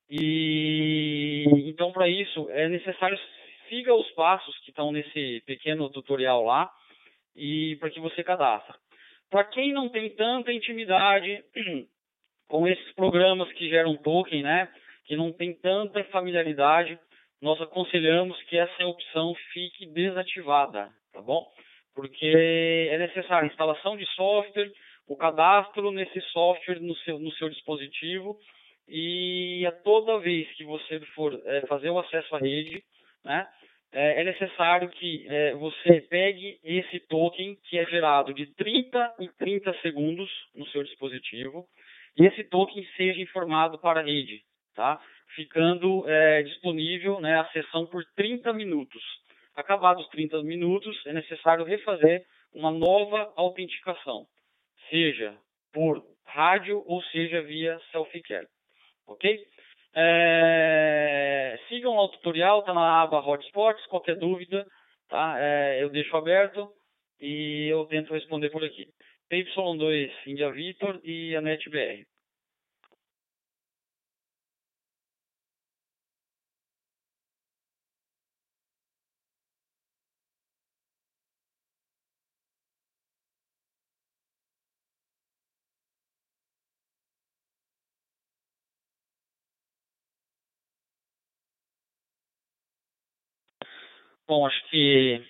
E 0.10 1.44
então 1.68 1.92
para 1.92 2.08
isso 2.08 2.50
é 2.52 2.70
necessário 2.70 3.18
siga 3.70 3.94
os 3.94 4.10
passos 4.12 4.58
que 4.60 4.72
estão 4.72 4.92
nesse 4.92 5.42
pequeno 5.46 5.90
tutorial 5.90 6.44
lá 6.44 6.72
e 7.36 7.76
para 7.80 7.90
que 7.90 8.00
você 8.00 8.24
cadastre. 8.24 8.76
Para 9.30 9.44
quem 9.46 9.74
não 9.74 9.90
tem 9.90 10.10
tanta 10.16 10.52
intimidade 10.52 11.44
com 12.48 12.68
esses 12.68 12.94
programas 12.94 13.52
que 13.54 13.70
geram 13.70 13.98
token, 13.98 14.44
né? 14.44 14.72
Que 15.06 15.16
não 15.16 15.32
tem 15.32 15.54
tanta 15.54 16.04
familiaridade, 16.06 16.98
nós 17.42 17.60
aconselhamos 17.62 18.42
que 18.44 18.58
essa 18.58 18.86
opção 18.86 19.36
fique 19.54 19.86
desativada, 19.88 20.90
tá 21.14 21.22
bom? 21.22 21.46
Porque 21.94 22.90
é 22.90 22.98
necessário 22.98 23.48
instalação 23.48 23.96
de 23.96 24.06
software, 24.16 24.72
o 25.08 25.16
cadastro 25.16 25.92
nesse 25.92 26.20
software 26.32 26.80
no 26.80 26.96
seu, 26.98 27.20
no 27.20 27.32
seu 27.34 27.50
dispositivo 27.50 28.38
e 28.88 29.66
a 29.68 29.72
toda 29.72 30.20
vez 30.20 30.52
que 30.56 30.64
você 30.64 31.00
for 31.14 31.40
é, 31.46 31.62
fazer 31.68 31.90
o 31.90 32.00
acesso 32.00 32.36
à 32.36 32.40
rede, 32.40 32.84
né, 33.26 33.48
é, 33.92 34.22
é 34.22 34.24
necessário 34.24 34.90
que 34.90 35.26
é, 35.28 35.54
você 35.56 36.02
pegue 36.02 36.60
esse 36.64 37.00
token 37.08 37.58
que 37.68 37.78
é 37.78 37.86
gerado 37.86 38.34
de 38.34 38.46
30 38.56 39.16
em 39.20 39.30
30 39.38 39.74
segundos 39.82 40.30
no 40.56 40.66
seu 40.68 40.84
dispositivo 40.84 41.66
e 42.18 42.26
esse 42.26 42.44
token 42.46 42.86
seja 42.96 43.20
informado 43.20 43.78
para 43.80 44.00
a 44.00 44.04
rede, 44.04 44.42
tá? 44.74 45.02
ficando 45.36 46.08
é, 46.08 46.44
disponível 46.44 47.20
né, 47.20 47.40
a 47.40 47.46
sessão 47.48 47.86
por 47.88 48.04
30 48.16 48.54
minutos. 48.54 49.04
Acabados 49.56 50.06
os 50.06 50.12
30 50.12 50.44
minutos, 50.44 50.96
é 51.06 51.14
necessário 51.14 51.66
refazer 51.66 52.24
uma 52.54 52.72
nova 52.72 53.34
autenticação 53.36 54.26
seja 54.90 55.38
por 55.74 56.04
rádio 56.26 56.84
ou 56.86 57.02
seja 57.04 57.42
via 57.42 57.80
self-care. 57.92 58.48
Ok? 59.08 59.46
É, 59.96 61.58
sigam 61.70 61.96
o 61.96 62.10
tutorial, 62.10 62.60
está 62.60 62.74
na 62.74 63.02
aba 63.02 63.20
Hotspots, 63.20 63.86
qualquer 63.88 64.18
dúvida, 64.18 64.66
tá? 65.10 65.36
É, 65.40 65.82
eu 65.82 65.90
deixo 65.90 66.16
aberto 66.18 66.70
e 67.20 67.68
eu 67.72 67.86
tento 67.86 68.14
responder 68.14 68.50
por 68.50 68.64
aqui. 68.64 68.88
PY2 69.32 70.12
India 70.28 70.52
Vitor 70.52 71.00
e 71.04 71.36
a 71.36 71.42
NetBR. 71.42 72.06
Bom, 94.28 94.46
acho 94.46 94.70
que. 94.70 95.22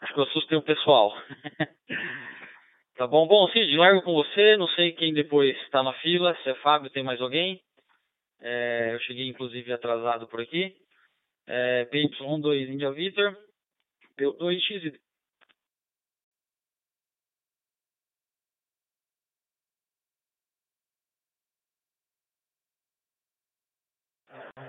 Acho 0.00 0.14
que 0.14 0.20
eu 0.20 0.24
assustei 0.24 0.56
o 0.56 0.62
pessoal. 0.62 1.12
tá 2.96 3.06
bom? 3.08 3.26
Bom, 3.26 3.48
Cid, 3.48 3.76
largo 3.76 4.02
com 4.02 4.14
você. 4.14 4.56
Não 4.56 4.68
sei 4.68 4.92
quem 4.92 5.12
depois 5.12 5.56
está 5.62 5.82
na 5.82 5.92
fila. 5.94 6.36
Se 6.42 6.50
é 6.50 6.54
Fábio, 6.56 6.90
tem 6.90 7.02
mais 7.02 7.20
alguém. 7.20 7.60
É, 8.40 8.94
eu 8.94 9.00
cheguei, 9.00 9.26
inclusive, 9.26 9.72
atrasado 9.72 10.28
por 10.28 10.40
aqui. 10.40 10.72
É, 11.48 11.86
PY12 11.86 12.68
India 12.68 12.92
Victor. 12.92 13.36
P2X. 14.16 14.96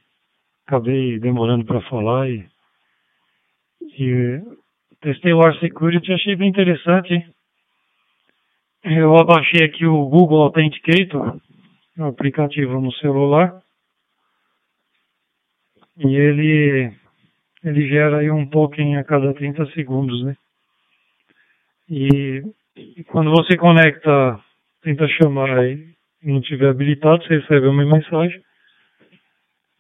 Acabei 0.67 1.19
demorando 1.19 1.63
para 1.65 1.81
falar 1.81 2.29
e, 2.29 2.45
e 3.81 4.41
testei 4.99 5.31
o 5.33 5.41
R 5.41 5.59
Security 5.59 6.11
achei 6.11 6.35
bem 6.35 6.49
interessante. 6.49 7.25
Eu 8.83 9.15
abaixei 9.17 9.65
aqui 9.65 9.85
o 9.85 10.05
Google 10.07 10.43
Authenticator, 10.43 11.39
o 11.97 12.03
aplicativo 12.03 12.81
no 12.81 12.91
celular. 12.93 13.61
E 15.97 16.07
ele, 16.13 16.93
ele 17.63 17.87
gera 17.87 18.17
aí 18.17 18.29
um 18.29 18.45
token 18.47 18.97
a 18.97 19.03
cada 19.03 19.33
30 19.33 19.65
segundos, 19.71 20.23
né? 20.25 20.35
E, 21.89 22.41
e 22.75 23.03
quando 23.05 23.31
você 23.31 23.55
conecta, 23.57 24.39
tenta 24.81 25.07
chamar 25.07 25.65
e 25.67 25.95
não 26.23 26.41
tiver 26.41 26.69
habilitado, 26.69 27.23
você 27.23 27.39
recebe 27.39 27.67
uma 27.67 27.85
mensagem. 27.85 28.41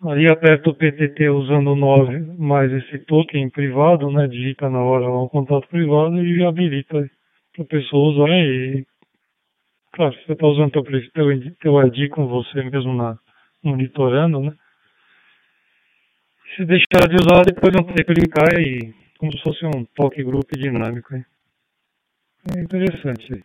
Aí 0.07 0.27
aperta 0.27 0.69
o 0.69 0.75
PTT 0.75 1.29
usando 1.29 1.71
o 1.71 1.75
9 1.75 2.19
mais 2.37 2.71
esse 2.71 2.99
token 3.05 3.49
privado, 3.49 4.11
né? 4.11 4.27
Digita 4.27 4.69
na 4.69 4.79
hora 4.79 5.07
lá 5.07 5.23
um 5.23 5.29
contato 5.29 5.67
privado 5.67 6.23
e 6.23 6.43
habilita 6.43 7.09
para 7.53 7.63
a 7.63 7.67
pessoa 7.67 8.11
usar 8.11 8.29
e 8.29 8.85
claro, 9.93 10.13
você 10.13 10.33
está 10.33 10.45
usando 10.45 10.71
teu, 10.71 10.83
teu, 10.83 11.55
teu 11.55 11.87
ID 11.87 12.09
com 12.09 12.27
você 12.27 12.61
mesmo 12.63 12.93
na, 12.93 13.17
monitorando, 13.63 14.41
né? 14.41 14.53
Se 16.55 16.65
deixar 16.65 17.07
de 17.09 17.15
usar, 17.15 17.43
depois 17.43 17.73
não 17.73 17.83
tem 17.83 18.05
clicar 18.05 18.59
e 18.59 18.93
como 19.17 19.31
se 19.31 19.41
fosse 19.41 19.65
um 19.65 19.85
toque 19.95 20.23
grupo 20.23 20.57
dinâmico. 20.57 21.15
Hein? 21.15 21.25
É 22.53 22.59
interessante. 22.59 23.43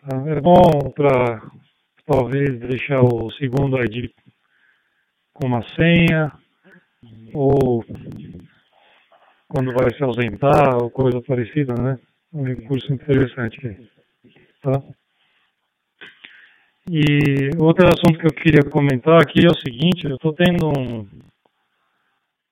Tá? 0.00 0.30
É 0.30 0.40
bom 0.40 0.90
para 0.94 1.42
talvez 2.06 2.58
deixar 2.60 3.02
o 3.02 3.30
segundo 3.32 3.78
ID 3.82 4.10
com 5.34 5.46
uma 5.46 5.62
senha 5.74 6.32
ou 7.34 7.84
quando 9.48 9.72
vai 9.72 9.94
se 9.94 10.02
ausentar 10.02 10.82
ou 10.82 10.90
coisa 10.90 11.20
parecida, 11.20 11.74
né? 11.74 11.98
Um 12.32 12.44
recurso 12.44 12.92
interessante. 12.92 13.90
Tá? 14.62 14.82
E 16.90 17.50
outro 17.58 17.86
assunto 17.86 18.18
que 18.18 18.26
eu 18.26 18.34
queria 18.34 18.70
comentar 18.70 19.20
aqui 19.20 19.44
é 19.44 19.50
o 19.50 19.60
seguinte, 19.60 20.04
eu 20.04 20.16
estou 20.16 20.32
tendo 20.32 20.68
um, 20.68 21.08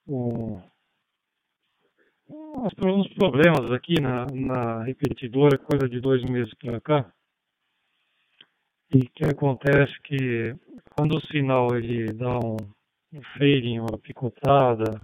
um 0.09 0.72
uns 2.55 3.09
problemas 3.15 3.71
aqui 3.73 4.01
na, 4.01 4.27
na 4.27 4.83
repetidora, 4.85 5.59
coisa 5.59 5.89
de 5.89 6.01
dois 6.01 6.23
meses 6.25 6.53
para 6.55 6.81
cá. 6.81 7.13
E 8.95 9.09
que 9.09 9.25
acontece 9.25 9.93
que 10.03 10.55
quando 10.95 11.17
o 11.17 11.27
sinal 11.27 11.75
ele 11.75 12.13
dá 12.13 12.39
um, 12.39 12.57
um 13.13 13.23
fading, 13.39 13.81
uma 13.81 13.99
picotada, 13.99 15.01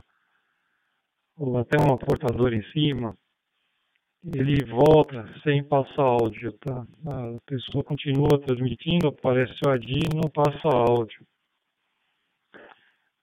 ou 1.37 1.57
até 1.59 1.79
uma 1.81 1.97
portadora 1.97 2.55
em 2.55 2.63
cima, 2.73 3.17
ele 4.25 4.65
volta 4.65 5.27
sem 5.43 5.63
passar 5.63 6.03
áudio, 6.03 6.53
tá? 6.55 6.87
A 7.07 7.41
pessoa 7.47 7.85
continua 7.85 8.41
transmitindo, 8.45 9.09
aparece 9.09 9.55
o 9.65 9.71
AD 9.71 9.87
e 9.87 10.15
não 10.15 10.29
passa 10.29 10.69
áudio. 10.69 11.25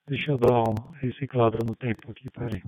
Deixa 0.08 0.32
eu 0.32 0.38
dar 0.38 0.64
uma 0.64 0.98
reciclada 1.00 1.58
no 1.66 1.76
tempo 1.76 2.10
aqui, 2.12 2.30
peraí. 2.30 2.62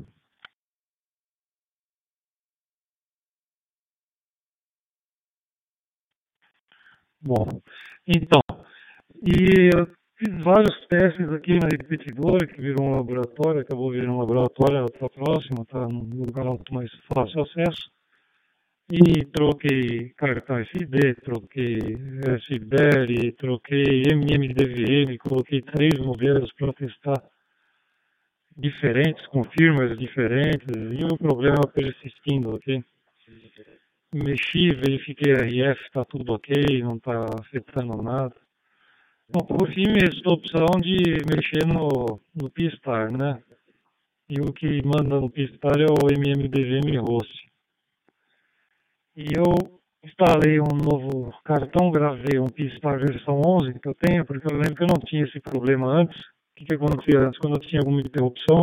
Bom, 7.28 7.45
então, 8.07 8.39
e 9.21 9.69
eu 9.75 9.86
fiz 10.17 10.43
vários 10.45 10.88
testes 10.88 11.30
aqui 11.34 11.59
na 11.59 11.67
repetidora, 11.67 12.47
que 12.47 12.61
virou 12.61 12.86
um 12.88 12.95
laboratório, 12.95 13.59
acabou 13.59 13.91
virando 13.91 14.13
um 14.13 14.19
laboratório, 14.19 14.78
ela 14.78 14.86
está 14.86 15.09
próxima, 15.09 15.63
está 15.63 15.86
num 15.89 16.23
lugar 16.23 16.45
mais 16.71 16.89
fácil 17.13 17.41
acesso. 17.41 17.91
E 18.89 19.25
troquei 19.25 20.13
cartão 20.15 20.57
SD, 20.59 21.15
troquei 21.15 21.80
SBR, 22.38 23.34
troquei 23.34 24.03
MMDVM, 24.03 25.17
coloquei 25.17 25.61
três 25.61 25.99
modelos 25.99 26.49
para 26.53 26.71
testar 26.71 27.21
diferentes, 28.55 29.28
com 29.28 29.43
firmas 29.43 29.99
diferentes, 29.99 30.65
e 30.69 31.03
o 31.03 31.17
problema 31.17 31.67
persistindo, 31.67 32.55
ok? 32.55 32.82
Mexi, 34.14 34.74
verifiquei 34.74 35.34
RF, 35.34 35.82
está 35.84 36.05
tudo 36.05 36.34
ok, 36.34 36.82
não 36.82 36.95
está 36.95 37.26
afetando 37.39 38.01
nada. 38.01 38.36
Bom, 39.30 39.45
por 39.45 39.68
fim, 39.74 39.84
me 39.88 39.99
a 40.01 40.30
opção 40.30 40.80
de 40.82 41.18
mexer 41.30 41.66
no, 41.68 42.20
no 42.34 42.49
Pistar, 42.49 43.12
né? 43.12 43.41
E 44.30 44.39
o 44.39 44.53
que 44.53 44.82
manda 44.86 45.20
no 45.20 45.30
Pistar 45.30 45.80
é 45.80 45.86
o 45.86 46.08
MMDVM 46.10 46.97
host. 47.01 47.47
E 49.16 49.26
eu 49.36 49.80
instalei 50.03 50.60
um 50.62 50.78
novo 50.78 51.34
cartão, 51.43 51.91
gravei 51.91 52.39
um 52.39 52.47
Pistar 52.47 52.99
versão 52.99 53.41
11 53.45 53.80
que 53.80 53.89
eu 53.89 53.95
tenho, 53.95 54.26
porque 54.26 54.47
eu 54.47 54.58
lembro 54.58 54.76
que 54.76 54.84
eu 54.84 54.88
não 54.88 54.99
tinha 55.05 55.24
esse 55.24 55.39
problema 55.41 55.88
antes. 55.91 56.18
O 56.20 56.55
que, 56.55 56.66
que 56.66 56.76
acontecia 56.76 57.20
antes? 57.20 57.39
Quando 57.39 57.55
eu 57.55 57.62
tinha 57.62 57.82
alguma 57.82 58.01
interrupção, 58.01 58.62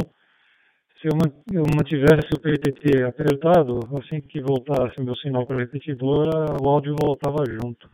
se 1.05 1.09
eu 1.09 1.64
mantivesse 1.76 2.32
o 2.32 2.40
PTT 2.40 3.02
apertado, 3.02 3.78
assim 3.98 4.22
que 4.22 4.40
voltasse 4.40 5.02
meu 5.02 5.14
sinal 5.16 5.46
para 5.46 5.57
a 5.57 5.59
repetidora, 5.59 6.57
o 6.62 6.66
áudio 6.66 6.96
voltava 6.98 7.44
junto. 7.44 7.90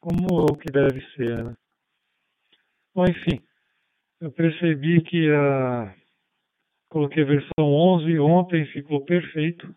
Como 0.00 0.26
o 0.50 0.56
que 0.56 0.72
deve 0.72 1.02
ser, 1.12 1.44
né? 1.44 1.54
Bom, 2.94 3.04
enfim, 3.04 3.38
eu 4.18 4.32
percebi 4.32 5.02
que 5.02 5.30
a... 5.30 5.94
coloquei 6.88 7.22
a 7.22 7.26
versão 7.26 7.50
11 7.60 8.18
ontem, 8.18 8.64
ficou 8.68 9.04
perfeito. 9.04 9.68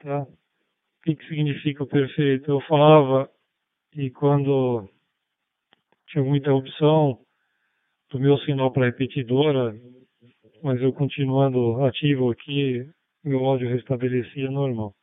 Tá? 0.00 0.20
O 0.20 1.02
que, 1.02 1.16
que 1.16 1.28
significa 1.28 1.82
o 1.82 1.86
perfeito? 1.86 2.50
Eu 2.50 2.60
falava 2.60 3.30
e 3.94 4.10
quando 4.10 4.86
tinha 6.08 6.20
alguma 6.20 6.36
interrupção 6.36 7.24
do 8.10 8.20
meu 8.20 8.36
sinal 8.40 8.70
para 8.70 8.84
repetidora, 8.84 9.74
mas 10.64 10.80
eu 10.80 10.94
continuando 10.94 11.84
ativo 11.84 12.30
aqui, 12.30 12.88
meu 13.22 13.44
áudio 13.44 13.68
restabelecia 13.68 14.50
normal. 14.50 14.94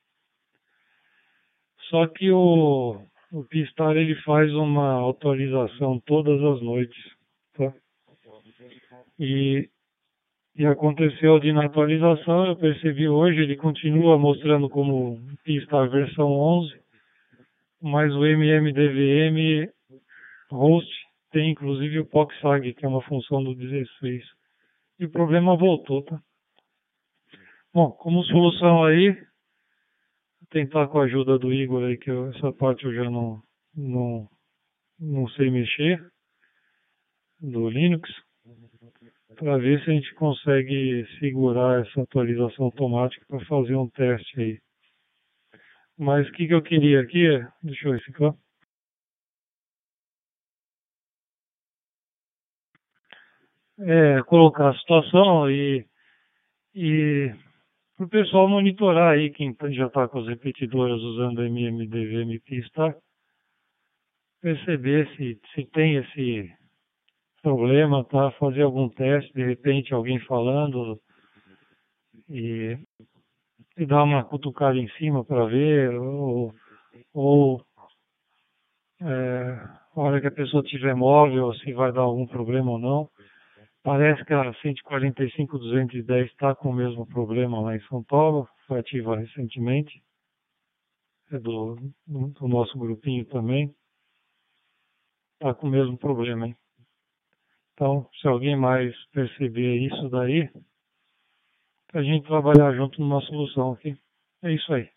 Só 1.87 2.07
que 2.07 2.31
o, 2.31 2.99
o 3.31 3.43
Pistar 3.43 3.95
ele 3.95 4.15
faz 4.23 4.51
uma 4.55 5.07
atualização 5.07 5.99
todas 5.99 6.41
as 6.43 6.63
noites, 6.63 6.97
tá? 7.53 7.71
E, 9.19 9.69
e 10.55 10.65
aconteceu 10.65 11.39
de 11.39 11.53
na 11.53 11.65
atualização, 11.65 12.47
eu 12.47 12.55
percebi 12.55 13.07
hoje, 13.07 13.41
ele 13.41 13.55
continua 13.55 14.17
mostrando 14.17 14.67
como 14.67 15.19
Pistar 15.43 15.87
versão 15.89 16.31
11, 16.31 16.73
mas 17.79 18.11
o 18.15 18.25
MMDVM 18.25 19.69
host 20.49 20.91
tem 21.31 21.51
inclusive 21.51 21.99
o 21.99 22.05
POXAG, 22.07 22.73
que 22.73 22.83
é 22.83 22.89
uma 22.89 23.03
função 23.03 23.43
do 23.43 23.53
16 23.53 24.40
e 25.01 25.05
o 25.05 25.09
problema 25.09 25.57
voltou, 25.57 26.03
tá? 26.03 26.21
Bom, 27.73 27.91
como 27.91 28.23
solução 28.25 28.83
aí, 28.83 29.17
tentar 30.51 30.87
com 30.89 30.99
a 30.99 31.05
ajuda 31.05 31.39
do 31.39 31.51
Igor 31.51 31.83
aí, 31.85 31.97
que 31.97 32.11
eu, 32.11 32.29
essa 32.29 32.53
parte 32.53 32.85
eu 32.85 32.93
já 32.93 33.09
não, 33.09 33.41
não, 33.75 34.29
não 34.99 35.27
sei 35.29 35.49
mexer, 35.49 35.99
do 37.39 37.67
Linux, 37.67 38.07
para 39.35 39.57
ver 39.57 39.83
se 39.83 39.89
a 39.89 39.93
gente 39.93 40.13
consegue 40.13 41.03
segurar 41.17 41.81
essa 41.81 42.03
atualização 42.03 42.65
automática 42.65 43.25
para 43.27 43.43
fazer 43.45 43.75
um 43.75 43.89
teste 43.89 44.39
aí. 44.39 44.59
Mas 45.97 46.29
o 46.29 46.31
que, 46.33 46.45
que 46.45 46.53
eu 46.53 46.61
queria 46.61 47.01
aqui, 47.01 47.25
deixa 47.63 47.87
eu 47.87 47.93
reciclar. 47.93 48.35
É, 53.81 54.21
colocar 54.23 54.69
a 54.69 54.77
situação 54.77 55.49
e, 55.49 55.85
e 56.75 57.33
para 57.97 58.05
o 58.05 58.09
pessoal 58.09 58.47
monitorar 58.47 59.13
aí 59.13 59.29
quem 59.29 59.55
já 59.71 59.87
está 59.87 60.07
com 60.07 60.19
as 60.19 60.27
repetidoras 60.27 61.01
usando 61.01 61.43
MMDV 61.43 62.39
Pista, 62.39 62.95
perceber 64.41 65.07
se, 65.15 65.39
se 65.53 65.65
tem 65.65 65.97
esse 65.97 66.51
problema, 67.41 68.03
tá? 68.05 68.31
Fazer 68.31 68.63
algum 68.63 68.89
teste, 68.89 69.33
de 69.33 69.43
repente 69.43 69.93
alguém 69.93 70.19
falando 70.21 70.99
e, 72.29 72.77
e 73.77 73.85
dar 73.85 74.03
uma 74.03 74.23
cutucada 74.23 74.77
em 74.77 74.89
cima 74.91 75.23
para 75.23 75.45
ver, 75.45 75.93
ou, 75.95 76.53
ou 77.13 77.65
é, 79.01 79.81
a 79.95 80.01
hora 80.01 80.21
que 80.21 80.27
a 80.27 80.31
pessoa 80.31 80.63
tiver 80.63 80.95
móvel, 80.95 81.53
se 81.55 81.73
vai 81.73 81.91
dar 81.91 82.01
algum 82.01 82.25
problema 82.25 82.71
ou 82.71 82.79
não. 82.79 83.09
Parece 83.83 84.23
que 84.25 84.33
a 84.33 84.53
145-210 84.53 86.25
está 86.25 86.53
com 86.53 86.69
o 86.69 86.73
mesmo 86.73 87.05
problema 87.07 87.61
lá 87.61 87.75
em 87.75 87.81
São 87.87 88.03
Paulo, 88.03 88.47
foi 88.67 88.79
ativa 88.79 89.17
recentemente. 89.17 90.03
É 91.31 91.39
do, 91.39 91.77
do 92.05 92.47
nosso 92.47 92.77
grupinho 92.77 93.25
também. 93.25 93.73
Está 95.33 95.53
com 95.55 95.67
o 95.67 95.71
mesmo 95.71 95.97
problema, 95.97 96.47
hein? 96.47 96.55
Então, 97.73 98.07
se 98.21 98.27
alguém 98.27 98.55
mais 98.55 98.95
perceber 99.07 99.77
isso 99.77 100.09
daí, 100.09 100.47
a 101.93 102.03
gente 102.03 102.27
trabalhar 102.27 102.73
junto 102.75 103.01
numa 103.01 103.21
solução 103.21 103.71
aqui. 103.71 103.97
É 104.43 104.53
isso 104.53 104.71
aí. 104.71 104.87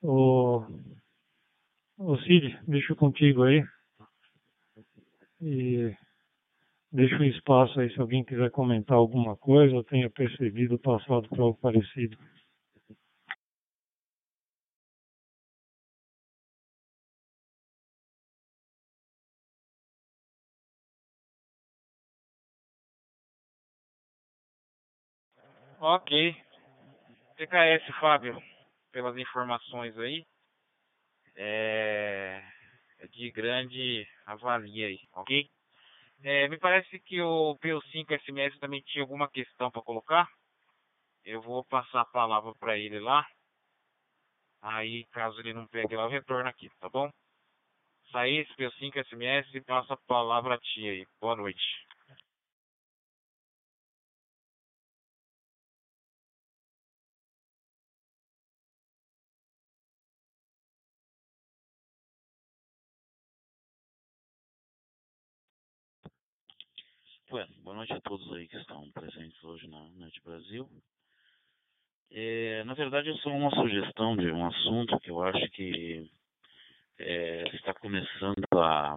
O, 0.00 0.62
o 1.98 2.16
Cid, 2.18 2.58
deixo 2.66 2.96
contigo 2.96 3.42
aí. 3.42 3.62
E 5.42 5.94
deixo 6.92 7.16
um 7.16 7.24
espaço 7.24 7.80
aí 7.80 7.92
se 7.92 8.00
alguém 8.00 8.24
quiser 8.24 8.50
comentar 8.50 8.96
alguma 8.96 9.36
coisa 9.36 9.74
ou 9.74 9.84
tenha 9.84 10.10
percebido, 10.10 10.78
passado 10.78 11.28
por 11.28 11.40
algo 11.40 11.58
parecido. 11.60 12.16
Ok. 25.80 26.34
TKS, 27.36 27.92
Fábio, 28.00 28.42
pelas 28.90 29.16
informações 29.16 29.96
aí. 29.98 30.24
É, 31.36 32.42
é 32.98 33.06
de 33.06 33.30
grande 33.30 34.04
avalia 34.26 34.88
aí, 34.88 34.98
ok? 35.14 35.48
É, 36.22 36.48
me 36.48 36.58
parece 36.58 36.98
que 37.00 37.20
o 37.22 37.56
PO5 37.58 38.12
SMS 38.20 38.58
também 38.58 38.82
tinha 38.82 39.02
alguma 39.02 39.28
questão 39.30 39.70
para 39.70 39.82
colocar. 39.82 40.28
Eu 41.24 41.40
vou 41.42 41.64
passar 41.64 42.00
a 42.00 42.06
palavra 42.06 42.52
para 42.58 42.76
ele 42.76 42.98
lá. 42.98 43.24
Aí, 44.60 45.04
caso 45.12 45.38
ele 45.40 45.52
não 45.52 45.66
pegue 45.68 45.94
lá, 45.94 46.04
eu 46.04 46.08
retorno 46.08 46.48
aqui, 46.48 46.68
tá 46.80 46.88
bom? 46.88 47.08
Saí, 48.10 48.44
PO5 48.56 48.96
SMS 49.04 49.60
passa 49.64 49.94
a 49.94 49.98
palavra 50.08 50.54
a 50.54 50.58
ti 50.58 50.88
aí. 50.88 51.06
Boa 51.20 51.36
noite. 51.36 51.87
Ué, 67.30 67.46
boa 67.62 67.76
noite 67.76 67.92
a 67.92 68.00
todos 68.00 68.32
aí 68.32 68.48
que 68.48 68.56
estão 68.56 68.90
presentes 68.90 69.44
hoje 69.44 69.68
na 69.68 69.86
Noite 69.98 70.18
Brasil. 70.24 70.66
É, 72.10 72.64
na 72.64 72.72
verdade, 72.72 73.10
é 73.10 73.14
só 73.16 73.28
uma 73.28 73.50
sugestão 73.50 74.16
de 74.16 74.32
um 74.32 74.46
assunto 74.46 74.98
que 75.00 75.10
eu 75.10 75.22
acho 75.22 75.46
que 75.50 76.10
é, 76.98 77.42
está 77.54 77.74
começando 77.74 78.46
a, 78.54 78.96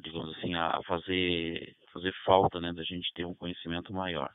digamos 0.00 0.36
assim, 0.36 0.54
a 0.54 0.80
fazer, 0.86 1.74
fazer 1.92 2.14
falta, 2.24 2.60
né, 2.60 2.72
da 2.72 2.84
gente 2.84 3.12
ter 3.14 3.24
um 3.24 3.34
conhecimento 3.34 3.92
maior. 3.92 4.32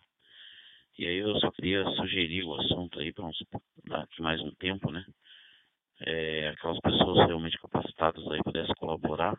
E 1.00 1.08
aí 1.08 1.20
eu 1.20 1.40
só 1.40 1.50
queria 1.52 1.86
sugerir 1.92 2.44
o 2.44 2.56
assunto 2.56 3.00
aí 3.00 3.14
para 3.14 3.28
uns 3.28 3.38
daqui 3.86 4.22
mais 4.22 4.42
um 4.42 4.52
tempo, 4.56 4.92
né? 4.92 5.06
É, 6.02 6.50
aquelas 6.50 6.82
pessoas 6.82 7.28
realmente 7.28 7.58
capacitadas 7.60 8.30
aí 8.30 8.44
pudessem 8.44 8.76
colaborar 8.76 9.38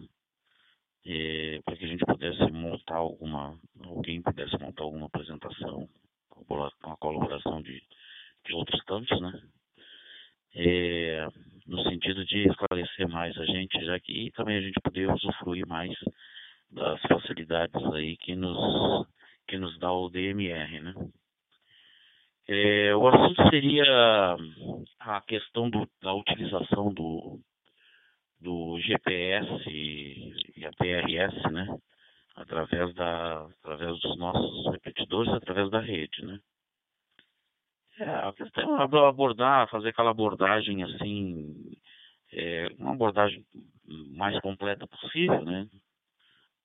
é, 1.07 1.61
para 1.65 1.77
que 1.77 1.85
a 1.85 1.89
gente 1.89 2.05
pudesse 2.05 2.51
montar 2.53 2.97
alguma, 2.97 3.59
alguém 3.85 4.23
pudesse 4.23 4.57
montar 4.59 4.85
alguma 4.85 5.07
apresentação 5.07 5.89
com 6.29 6.65
a 6.65 6.97
colaboração 6.97 7.63
de, 7.63 7.83
de 8.47 8.55
outros 8.55 8.83
tantos, 8.85 9.21
né? 9.21 9.43
É, 10.55 11.29
no 11.67 11.83
sentido 11.85 12.25
de 12.27 12.49
esclarecer 12.49 13.09
mais 13.09 13.37
a 13.39 13.45
gente, 13.47 13.85
já 13.85 13.99
que 13.99 14.13
e 14.13 14.31
também 14.33 14.59
a 14.59 14.61
gente 14.61 14.79
poder 14.81 15.11
usufruir 15.11 15.67
mais 15.67 15.93
das 16.71 17.01
facilidades 17.03 17.83
aí 17.95 18.17
que 18.19 18.35
nos 18.35 19.07
que 19.49 19.59
nos 19.59 19.79
dá 19.79 19.93
o 19.93 20.09
DMR, 20.09 20.81
né? 20.81 20.95
É, 22.49 22.95
o 22.95 23.07
assunto 23.09 23.49
seria 23.51 24.37
a 25.01 25.21
questão 25.23 25.71
do, 25.71 25.89
da 26.03 26.13
utilização 26.13 26.93
do, 26.93 27.41
do 28.43 28.79
GPS 28.81 29.47
e 29.71 30.67
a 30.67 30.73
PRS, 30.73 31.53
né? 31.53 31.67
Através, 32.35 32.95
da, 32.95 33.47
através 33.63 34.01
dos 34.01 34.17
nossos 34.17 34.73
repetidores, 34.73 35.33
através 35.33 35.71
da 35.71 35.81
rede, 35.81 36.25
né? 36.25 36.41
É, 37.99 38.05
a 38.05 38.33
questão 38.33 38.81
é 38.81 38.85
abordar, 39.09 39.69
fazer 39.69 39.91
aquela 39.91 40.11
abordagem 40.11 40.83
assim, 40.83 41.77
é, 42.33 42.69
uma 42.79 42.93
abordagem 42.93 43.45
mais 44.17 44.39
completa 44.41 44.87
possível, 44.87 45.45
né? 45.45 45.69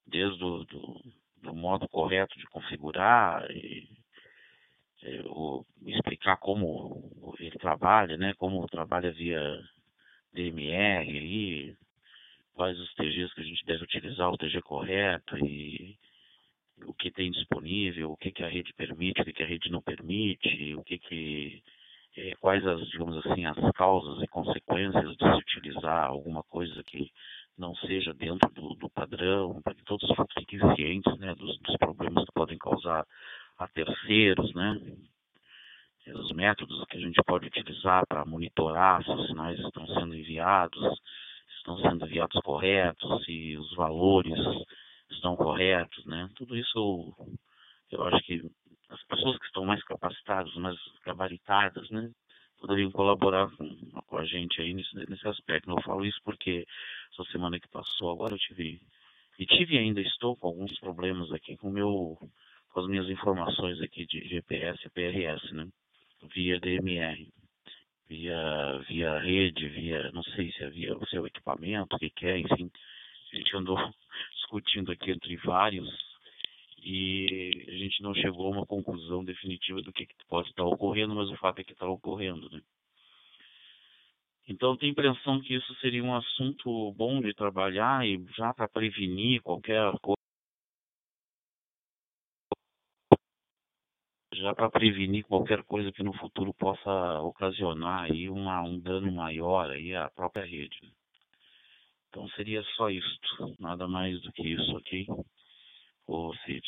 Desde 0.06 0.44
o 0.44 0.64
do, 0.64 1.02
do 1.44 1.54
modo 1.54 1.88
correto 1.90 2.38
de 2.40 2.46
configurar 2.48 3.46
e 3.52 3.88
é, 5.04 5.22
o, 5.26 5.66
explicar 5.86 6.38
como 6.38 7.36
ele 7.40 7.58
trabalha, 7.60 8.18
né? 8.18 8.34
Como 8.38 8.66
trabalha 8.68 9.12
via 9.12 9.60
DMR 10.38 11.10
aí, 11.10 11.76
quais 12.54 12.80
os 12.80 12.94
TGs 12.94 13.34
que 13.34 13.42
a 13.42 13.44
gente 13.44 13.66
deve 13.66 13.84
utilizar, 13.84 14.30
o 14.32 14.38
TG 14.38 14.62
correto 14.62 15.36
e 15.38 15.98
o 16.86 16.94
que 16.94 17.10
tem 17.10 17.32
disponível, 17.32 18.12
o 18.12 18.18
que, 18.18 18.32
que 18.32 18.44
a 18.44 18.48
rede 18.48 18.72
permite, 18.74 19.22
o 19.22 19.26
que, 19.26 19.34
que 19.34 19.44
a 19.44 19.48
rede 19.48 19.72
não 19.72 19.82
permite, 19.82 20.76
o 20.76 20.84
que 20.84 21.00
que 21.00 21.64
é, 22.16 22.36
quais 22.40 22.66
as, 22.66 22.88
digamos 22.90 23.26
assim, 23.26 23.46
as 23.46 23.72
causas 23.74 24.24
e 24.24 24.28
consequências 24.28 25.18
de 25.18 25.24
se 25.24 25.38
utilizar 25.38 26.06
alguma 26.06 26.44
coisa 26.44 26.84
que 26.84 27.12
não 27.58 27.76
seja 27.76 28.14
dentro 28.14 28.50
do, 28.52 28.76
do 28.76 28.90
padrão, 28.90 29.60
para 29.64 29.74
que 29.74 29.84
todos 29.84 30.08
fiquem 30.38 30.60
cientes 30.76 31.18
né, 31.18 31.34
dos, 31.36 31.58
dos 31.60 31.78
problemas 31.78 32.26
que 32.26 32.34
podem 32.34 32.58
causar 32.58 33.06
a 33.58 33.68
terceiros, 33.68 34.54
né? 34.54 34.80
Os 36.14 36.32
métodos 36.32 36.84
que 36.86 36.97
a 36.97 36.99
gente 36.99 37.22
pode 37.26 37.47
utilizar 37.47 38.05
para 38.08 38.26
monitorar 38.26 39.03
se 39.03 39.12
os 39.12 39.28
sinais 39.28 39.60
estão 39.60 39.86
sendo 39.88 40.16
enviados, 40.16 40.99
estão 41.58 41.78
sendo 41.80 42.05
enviados 42.05 42.39
corretos, 42.41 43.26
se 43.26 43.58
os 43.58 43.76
valores 43.76 44.38
estão 45.12 45.36
corretos, 45.36 46.05
né? 46.05 46.30
Tudo 46.36 46.55
isso 46.55 47.14
eu 47.91 48.03
acho 48.03 48.24
que 48.26 48.41
as 48.89 49.03
pessoas 49.03 49.38
que 49.38 49.45
estão 49.45 49.66
mais 49.66 49.84
capacitadas, 49.84 50.53
mais 50.55 50.78
gabaritadas, 51.05 51.89
né? 51.89 52.10
Poderiam 52.60 52.91
colaborar 52.91 53.49
com, 53.55 54.01
com 54.08 54.18
a 54.18 54.26
gente 54.26 54.62
aí 54.62 54.74
nesse, 54.74 54.95
nesse 55.10 55.28
aspecto. 55.28 55.70
Eu 55.70 55.82
falo 55.84 56.05
isso 56.05 56.20
porque 56.24 56.66
essa 57.14 57.32
semana 57.32 57.60
que 57.60 57.68
passou 57.70 58.12
agora 58.12 58.34
eu 58.34 58.39
tive 58.39 58.82
e 59.39 59.45
tive 59.45 59.78
ainda 59.78 60.01
estou 60.01 60.36
com 60.36 60.47
alguns 60.47 60.78
problemas 60.80 61.32
aqui 61.32 61.55
com 61.58 61.70
meu 61.70 62.18
com 62.70 62.80
as 62.80 62.88
minhas 62.88 63.10
informações 63.10 63.80
aqui 63.82 64.05
de 64.05 64.28
GPS 64.28 64.80
e 64.86 64.89
PRS, 64.89 65.51
né? 65.53 65.68
Via 66.34 66.59
DMR, 66.59 67.28
via, 68.07 68.80
via 68.88 69.20
rede, 69.20 69.68
via, 69.70 70.11
não 70.11 70.24
sei 70.24 70.51
se 70.51 70.63
havia 70.63 70.97
o 70.97 71.07
seu 71.07 71.26
equipamento, 71.28 71.95
o 71.95 71.99
que, 71.99 72.09
que 72.09 72.26
é, 72.26 72.39
enfim, 72.39 72.72
a 73.34 73.36
gente 73.36 73.55
andou 73.55 73.78
discutindo 74.36 74.91
aqui 74.91 75.11
entre 75.11 75.36
vários 75.38 75.88
e 76.84 77.65
a 77.68 77.72
gente 77.72 78.01
não 78.01 78.13
chegou 78.13 78.47
a 78.47 78.57
uma 78.57 78.65
conclusão 78.65 79.24
definitiva 79.24 79.82
do 79.82 79.91
que, 79.91 80.05
que 80.05 80.15
pode 80.28 80.49
estar 80.49 80.63
ocorrendo, 80.63 81.15
mas 81.15 81.30
o 81.30 81.38
fato 81.38 81.59
é 81.59 81.63
que 81.63 81.74
está 81.74 81.88
ocorrendo, 81.88 82.49
né? 82.49 82.61
Então, 84.49 84.78
tenho 84.78 84.91
a 84.91 84.93
impressão 84.93 85.41
que 85.41 85.55
isso 85.55 85.76
seria 85.82 86.01
um 86.01 86.15
assunto 86.15 86.93
bom 86.93 87.20
de 87.20 87.34
trabalhar 87.34 88.07
e 88.07 88.24
já 88.38 88.53
para 88.53 88.70
prevenir 88.70 89.41
qualquer 89.41 89.91
já 94.38 94.54
para 94.54 94.70
prevenir 94.70 95.26
qualquer 95.26 95.64
coisa 95.64 95.92
que 95.92 96.04
no 96.04 96.14
futuro 96.14 96.54
possa 96.54 97.20
ocasionar 97.22 98.04
aí 98.04 98.30
uma, 98.30 98.62
um 98.62 98.80
dano 98.80 99.12
maior 99.12 99.70
aí 99.72 99.96
à 99.96 100.10
própria 100.10 100.46
rede. 100.46 100.78
Então 102.10 102.28
seria 102.30 102.64
só 102.76 102.90
isto, 102.90 103.56
nada 103.60 103.88
mais 103.88 104.22
do 104.22 104.32
que 104.32 104.48
isso, 104.48 104.76
ok? 104.76 105.08
O 106.08 106.34
Cid. 106.46 106.64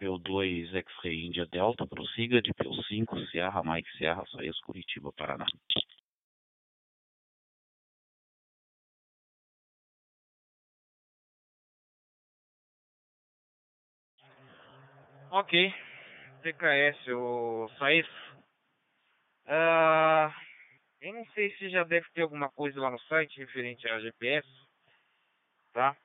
P2 0.00 0.74
X-Ray 0.74 1.26
Índia 1.26 1.46
Delta, 1.46 1.86
prossiga 1.86 2.42
de 2.42 2.52
P5 2.54 3.30
Sierra 3.30 3.62
Mike 3.62 3.90
Sierra, 3.96 4.24
Saías 4.32 4.58
Curitiba, 4.60 5.12
Paraná. 5.12 5.46
Ok. 15.30 15.72
TKS, 16.42 17.08
o 17.14 17.68
Saif. 17.78 18.08
Uh, 19.46 20.30
Eu 21.00 21.14
não 21.14 21.26
sei 21.32 21.50
se 21.56 21.68
já 21.68 21.82
deve 21.84 22.06
ter 22.12 22.22
alguma 22.22 22.48
coisa 22.50 22.80
lá 22.80 22.90
no 22.90 22.98
site 23.00 23.38
referente 23.40 23.88
a 23.88 23.98
GPS, 23.98 24.46
tá? 25.72 25.96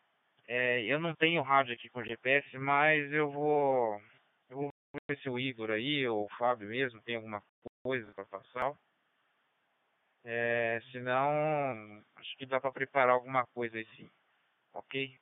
É, 0.48 0.82
eu 0.86 1.00
não 1.00 1.14
tenho 1.16 1.44
rádio 1.44 1.76
aqui 1.76 1.90
com 1.90 2.04
GPS, 2.04 2.58
mas 2.58 3.12
eu 3.12 3.30
vou, 3.30 4.02
eu 4.50 4.58
vou 4.58 4.72
ver 5.08 5.20
se 5.20 5.30
o 5.30 5.40
Igor 5.40 5.70
aí, 5.70 6.08
ou 6.08 6.26
o 6.26 6.38
Fábio 6.38 6.68
mesmo, 6.70 7.02
tem 7.04 7.16
alguma 7.16 7.44
coisa 7.84 8.12
para 8.16 8.26
passar. 8.26 8.74
É, 10.24 10.82
senão, 10.92 12.04
acho 12.16 12.38
que 12.38 12.46
dá 12.46 12.60
para 12.60 12.72
preparar 12.72 13.14
alguma 13.14 13.46
coisa 13.54 13.78
aí 13.78 13.86
sim, 13.96 14.10
ok? 14.74 15.16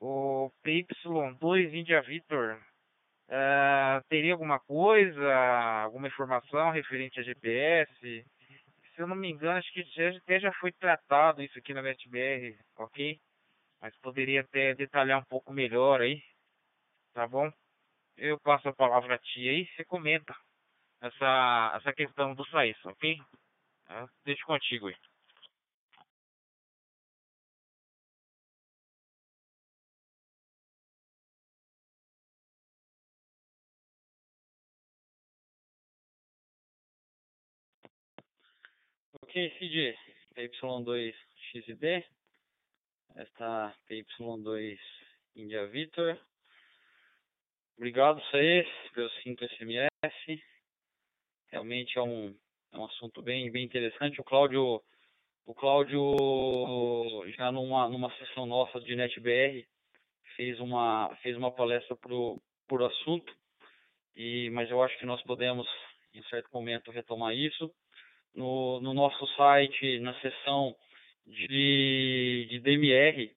O 0.00 0.50
PY2 0.64 1.72
India 1.72 2.02
Victor, 2.02 2.60
uh, 3.28 4.02
teria 4.08 4.32
alguma 4.32 4.58
coisa, 4.60 5.34
alguma 5.84 6.08
informação 6.08 6.70
referente 6.70 7.20
a 7.20 7.22
GPS? 7.22 8.24
Se 8.94 9.00
eu 9.00 9.06
não 9.06 9.16
me 9.16 9.30
engano, 9.30 9.58
acho 9.58 9.72
que 9.72 9.82
já, 9.84 10.10
até 10.16 10.40
já 10.40 10.52
foi 10.54 10.72
tratado 10.72 11.42
isso 11.42 11.58
aqui 11.58 11.72
na 11.72 11.82
NetBR, 11.82 12.58
ok? 12.76 13.18
Mas 13.80 13.96
poderia 13.98 14.42
até 14.42 14.74
detalhar 14.74 15.18
um 15.18 15.24
pouco 15.24 15.52
melhor 15.52 16.00
aí, 16.00 16.22
tá 17.14 17.26
bom? 17.26 17.50
Eu 18.16 18.38
passo 18.40 18.68
a 18.68 18.74
palavra 18.74 19.14
a 19.14 19.18
ti 19.18 19.48
aí, 19.48 19.66
você 19.66 19.84
comenta 19.84 20.34
essa, 21.00 21.72
essa 21.76 21.92
questão 21.92 22.34
do 22.34 22.46
SAIS, 22.48 22.76
ok? 22.84 23.18
Uh, 23.90 24.08
deixo 24.24 24.44
contigo 24.46 24.88
aí. 24.88 24.96
Ok, 39.34 39.50
CJ, 39.58 39.96
PY2XD, 40.36 42.04
esta 43.16 43.74
PY2 43.88 44.78
India 45.34 45.66
Victor. 45.68 46.20
Obrigado 47.78 48.20
aí 48.34 48.62
pelos 48.92 49.10
5 49.22 49.42
SMS. 49.42 50.42
Realmente 51.48 51.98
é 51.98 52.02
um, 52.02 52.36
é 52.72 52.76
um 52.76 52.84
assunto 52.84 53.22
bem, 53.22 53.50
bem 53.50 53.64
interessante. 53.64 54.20
O 54.20 54.24
Cláudio, 54.24 54.82
o 55.46 55.54
Cláudio 55.54 57.24
já 57.34 57.50
numa, 57.50 57.88
numa 57.88 58.14
sessão 58.18 58.44
nossa 58.44 58.78
de 58.82 58.94
NetBR 58.94 59.66
fez 60.36 60.60
uma, 60.60 61.08
fez 61.22 61.38
uma 61.38 61.50
palestra 61.50 61.96
pro, 61.96 62.38
por 62.68 62.82
assunto, 62.82 63.34
e, 64.14 64.50
mas 64.50 64.70
eu 64.70 64.82
acho 64.82 64.98
que 64.98 65.06
nós 65.06 65.22
podemos 65.22 65.66
em 66.12 66.22
certo 66.24 66.50
momento 66.52 66.90
retomar 66.90 67.34
isso 67.34 67.74
no, 68.34 68.80
no 68.80 68.94
nosso 68.94 69.26
site, 69.36 69.98
na 70.00 70.14
seção 70.20 70.74
de, 71.26 72.46
de 72.50 72.60
DMR, 72.60 73.30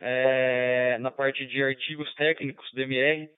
é, 0.00 0.98
na 0.98 1.10
parte 1.10 1.46
de 1.46 1.62
artigos 1.62 2.12
técnicos 2.14 2.70
DMR, 2.72 3.28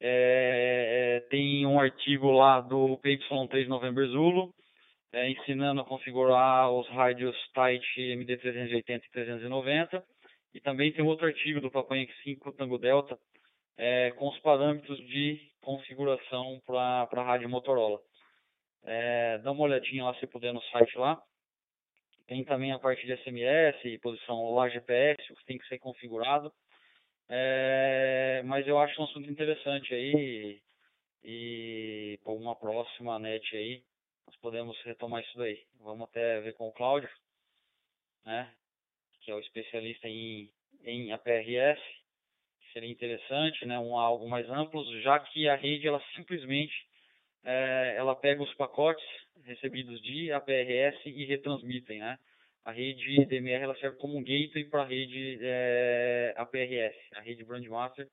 é, 0.00 1.24
tem 1.30 1.64
um 1.64 1.78
artigo 1.78 2.30
lá 2.32 2.60
do 2.60 2.98
PY3 2.98 3.66
November 3.68 4.06
Zulu, 4.08 4.52
é, 5.12 5.30
ensinando 5.30 5.80
a 5.80 5.84
configurar 5.84 6.70
os 6.72 6.88
rádios 6.88 7.36
Tight 7.54 7.84
MD380 7.96 9.02
e 9.04 9.10
390, 9.10 10.04
e 10.54 10.60
também 10.60 10.92
tem 10.92 11.04
outro 11.04 11.26
artigo 11.26 11.60
do 11.60 11.70
Papai 11.70 12.08
5 12.24 12.52
Tango 12.52 12.78
Delta, 12.78 13.18
é, 13.76 14.10
com 14.12 14.28
os 14.28 14.38
parâmetros 14.40 14.98
de 15.06 15.40
configuração 15.60 16.60
para 16.66 17.08
a 17.10 17.24
rádio 17.24 17.48
Motorola. 17.48 18.00
É, 18.84 19.38
dá 19.38 19.52
uma 19.52 19.64
olhadinha 19.64 20.04
lá 20.04 20.14
se 20.14 20.26
puder 20.26 20.52
no 20.52 20.62
site 20.64 20.96
lá. 20.98 21.22
Tem 22.26 22.44
também 22.44 22.72
a 22.72 22.78
parte 22.78 23.04
de 23.06 23.16
SMS, 23.16 23.98
posição 24.00 24.54
lá 24.54 24.68
GPS, 24.68 25.32
o 25.32 25.36
que 25.36 25.44
tem 25.44 25.58
que 25.58 25.68
ser 25.68 25.78
configurado. 25.78 26.52
É, 27.28 28.42
mas 28.44 28.66
eu 28.66 28.78
acho 28.78 29.00
um 29.00 29.04
assunto 29.04 29.30
interessante 29.30 29.94
aí 29.94 30.60
e 31.24 32.18
por 32.24 32.34
uma 32.34 32.54
próxima 32.54 33.18
net 33.18 33.56
aí 33.56 33.82
nós 34.26 34.36
podemos 34.36 34.80
retomar 34.82 35.22
isso 35.22 35.36
daí. 35.38 35.62
Vamos 35.80 36.08
até 36.08 36.40
ver 36.40 36.54
com 36.54 36.68
o 36.68 36.72
Cláudio, 36.72 37.08
né? 38.24 38.52
Que 39.20 39.30
é 39.30 39.34
o 39.34 39.40
especialista 39.40 40.08
em, 40.08 40.50
em 40.84 41.12
APRS. 41.12 41.80
Seria 42.72 42.90
interessante, 42.90 43.64
né? 43.66 43.78
Um 43.78 43.96
algo 43.96 44.28
mais 44.28 44.48
amplo, 44.48 44.84
já 45.02 45.18
que 45.20 45.48
a 45.48 45.56
rede 45.56 45.86
ela 45.86 46.02
simplesmente 46.16 46.74
é, 47.44 47.94
ela 47.96 48.14
pega 48.14 48.42
os 48.42 48.54
pacotes 48.54 49.04
recebidos 49.44 50.00
de 50.02 50.32
APRS 50.32 50.98
e 51.06 51.24
retransmitem, 51.24 51.98
né? 51.98 52.18
A 52.64 52.70
rede 52.70 53.24
DMR 53.26 53.64
ela 53.64 53.76
serve 53.76 53.96
como 53.98 54.16
um 54.16 54.22
gateway 54.22 54.64
para 54.64 54.82
a 54.82 54.86
rede 54.86 55.38
é, 55.42 56.32
APRS. 56.36 56.96
A 57.16 57.20
rede 57.20 57.44
Brandmaster 57.44 58.06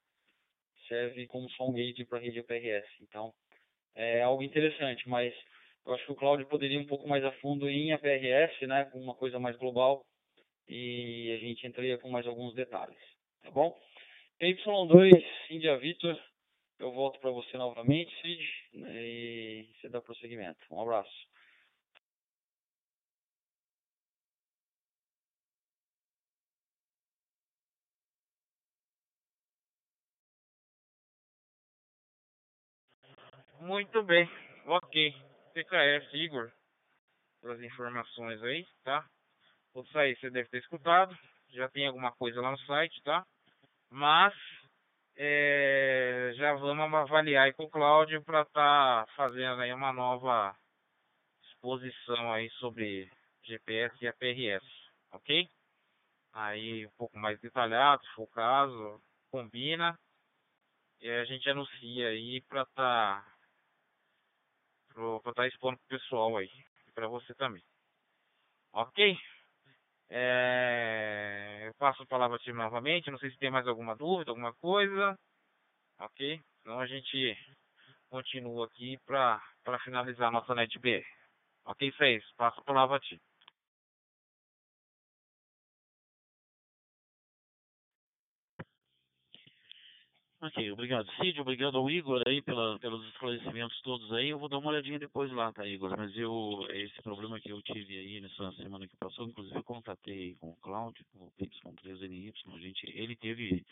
serve 0.87 1.27
como 1.27 1.47
só 1.51 1.67
um 1.67 1.73
gateway 1.73 2.05
para 2.05 2.17
a 2.17 2.21
rede 2.21 2.39
APRS. 2.39 2.87
Então, 3.01 3.31
é 3.95 4.23
algo 4.23 4.41
interessante, 4.41 5.07
mas 5.07 5.33
eu 5.85 5.93
acho 5.93 6.05
que 6.05 6.11
o 6.11 6.15
Cláudio 6.15 6.47
poderia 6.47 6.77
ir 6.77 6.81
um 6.81 6.87
pouco 6.87 7.07
mais 7.07 7.23
a 7.23 7.31
fundo 7.33 7.69
em 7.69 7.91
APRS, 7.93 8.65
né? 8.65 8.85
Com 8.85 8.99
uma 8.99 9.13
coisa 9.13 9.37
mais 9.37 9.55
global 9.57 10.03
e 10.67 11.31
a 11.31 11.37
gente 11.37 11.65
entraria 11.65 11.97
com 11.97 12.09
mais 12.09 12.27
alguns 12.27 12.53
detalhes, 12.53 12.97
tá 13.43 13.49
bom? 13.49 13.75
Y2, 14.39 15.23
India 15.49 15.77
Victor, 15.77 16.17
eu 16.79 16.91
volto 16.91 17.19
para 17.19 17.29
você 17.29 17.57
novamente, 17.57 18.09
Cid, 18.21 18.79
né, 18.79 18.91
e 18.95 19.69
você 19.75 19.89
dá 19.89 20.01
prosseguimento. 20.01 20.59
Um 20.71 20.81
abraço. 20.81 21.29
Muito 33.59 34.01
bem, 34.03 34.27
ok. 34.65 35.13
TKS 35.53 36.13
Igor, 36.13 36.49
pelas 37.41 37.61
informações 37.61 38.41
aí, 38.41 38.65
tá? 38.83 39.05
Vou 39.73 39.85
sair, 39.87 40.17
você 40.17 40.29
deve 40.29 40.47
ter 40.49 40.59
escutado. 40.59 41.15
Já 41.49 41.67
tem 41.69 41.85
alguma 41.87 42.11
coisa 42.13 42.41
lá 42.41 42.51
no 42.51 42.59
site, 42.59 43.01
tá? 43.03 43.25
Mas 43.89 44.33
é, 45.21 46.31
já 46.35 46.53
vamos 46.53 46.93
avaliar 46.93 47.43
aí 47.43 47.53
com 47.53 47.65
o 47.65 47.69
Cláudio 47.69 48.23
para 48.23 48.43
estar 48.43 49.05
tá 49.05 49.11
fazendo 49.17 49.59
aí 49.61 49.73
uma 49.73 49.91
nova 49.91 50.55
exposição 51.43 52.31
aí 52.31 52.49
sobre 52.51 53.11
GPS 53.43 53.93
e 54.01 54.07
APRS, 54.07 54.65
ok? 55.11 55.49
Aí 56.31 56.87
um 56.87 56.91
pouco 56.91 57.19
mais 57.19 57.37
detalhado, 57.41 58.01
se 58.05 58.13
for 58.13 58.23
o 58.23 58.27
caso, 58.27 59.01
combina 59.29 59.99
e 61.01 61.09
a 61.09 61.25
gente 61.25 61.49
anuncia 61.49 62.07
aí 62.07 62.41
para 62.47 62.61
estar 62.61 63.25
tá, 64.95 65.19
para 65.21 65.33
tá 65.33 65.47
expondo 65.47 65.77
pessoal 65.89 66.37
aí 66.37 66.49
e 66.87 66.91
para 66.93 67.09
você 67.09 67.35
também, 67.35 67.63
ok? 68.71 69.17
É, 70.11 71.71
passo 71.77 72.03
a 72.03 72.07
palavra 72.07 72.37
a 72.37 72.39
ti 72.39 72.51
novamente. 72.51 73.11
Não 73.11 73.17
sei 73.19 73.29
se 73.31 73.37
tem 73.37 73.51
mais 73.51 73.67
alguma 73.67 73.95
dúvida, 73.95 74.31
alguma 74.31 74.53
coisa. 74.55 75.15
Ok? 75.99 76.41
Então 76.61 76.79
a 76.79 76.87
gente 76.87 77.37
continua 78.09 78.65
aqui 78.65 78.97
para 79.05 79.41
finalizar 79.83 80.29
a 80.29 80.31
nossa 80.31 80.55
NetBR. 80.55 81.05
Ok, 81.65 81.91
Fez? 81.93 82.23
Passo 82.35 82.59
a 82.59 82.63
palavra 82.63 82.97
a 82.97 82.99
ti. 82.99 83.19
Ok, 90.41 90.71
obrigado 90.71 91.05
Cid, 91.15 91.41
obrigado 91.41 91.77
ao 91.77 91.89
Igor 91.89 92.23
aí 92.25 92.41
pela, 92.41 92.79
pelos 92.79 93.05
esclarecimentos 93.09 93.81
todos 93.81 94.09
aí. 94.13 94.29
Eu 94.29 94.39
vou 94.39 94.47
dar 94.47 94.59
uma 94.59 94.69
olhadinha 94.69 94.97
depois 94.97 95.29
lá, 95.33 95.51
tá, 95.51 95.67
Igor? 95.67 95.93
Mas 95.97 96.15
eu, 96.15 96.65
esse 96.69 97.01
problema 97.01 97.37
que 97.41 97.51
eu 97.51 97.61
tive 97.61 97.97
aí 97.97 98.21
nessa 98.21 98.49
semana 98.53 98.87
que 98.87 98.95
passou, 98.95 99.27
inclusive 99.27 99.57
eu 99.57 99.63
contatei 99.65 100.35
com 100.35 100.51
o 100.51 100.55
Cláudio, 100.61 101.05
o 101.15 101.29
Y3NY, 101.41 102.31
a 102.53 102.57
gente, 102.57 102.89
ele 102.97 103.17
teve, 103.17 103.65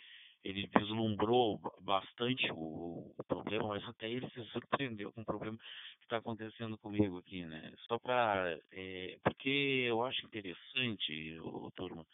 ele 0.43 0.69
vislumbrou 0.77 1.57
bastante 1.79 2.51
o, 2.51 3.13
o, 3.17 3.23
problema, 3.25 3.69
mas 3.69 3.87
até 3.87 4.11
ele 4.11 4.29
se 4.31 4.43
surpreendeu 4.51 5.13
com 5.13 5.21
o 5.21 5.25
problema 5.25 5.57
que 5.57 6.03
está 6.03 6.17
acontecendo 6.17 6.77
comigo 6.79 7.19
aqui, 7.19 7.45
né? 7.45 7.71
Só 7.87 7.97
para, 7.97 8.59
é, 8.73 9.17
porque 9.23 9.85
eu 9.87 10.03
acho 10.03 10.25
interessante, 10.25 11.39
o, 11.39 11.71
turma, 11.71 12.05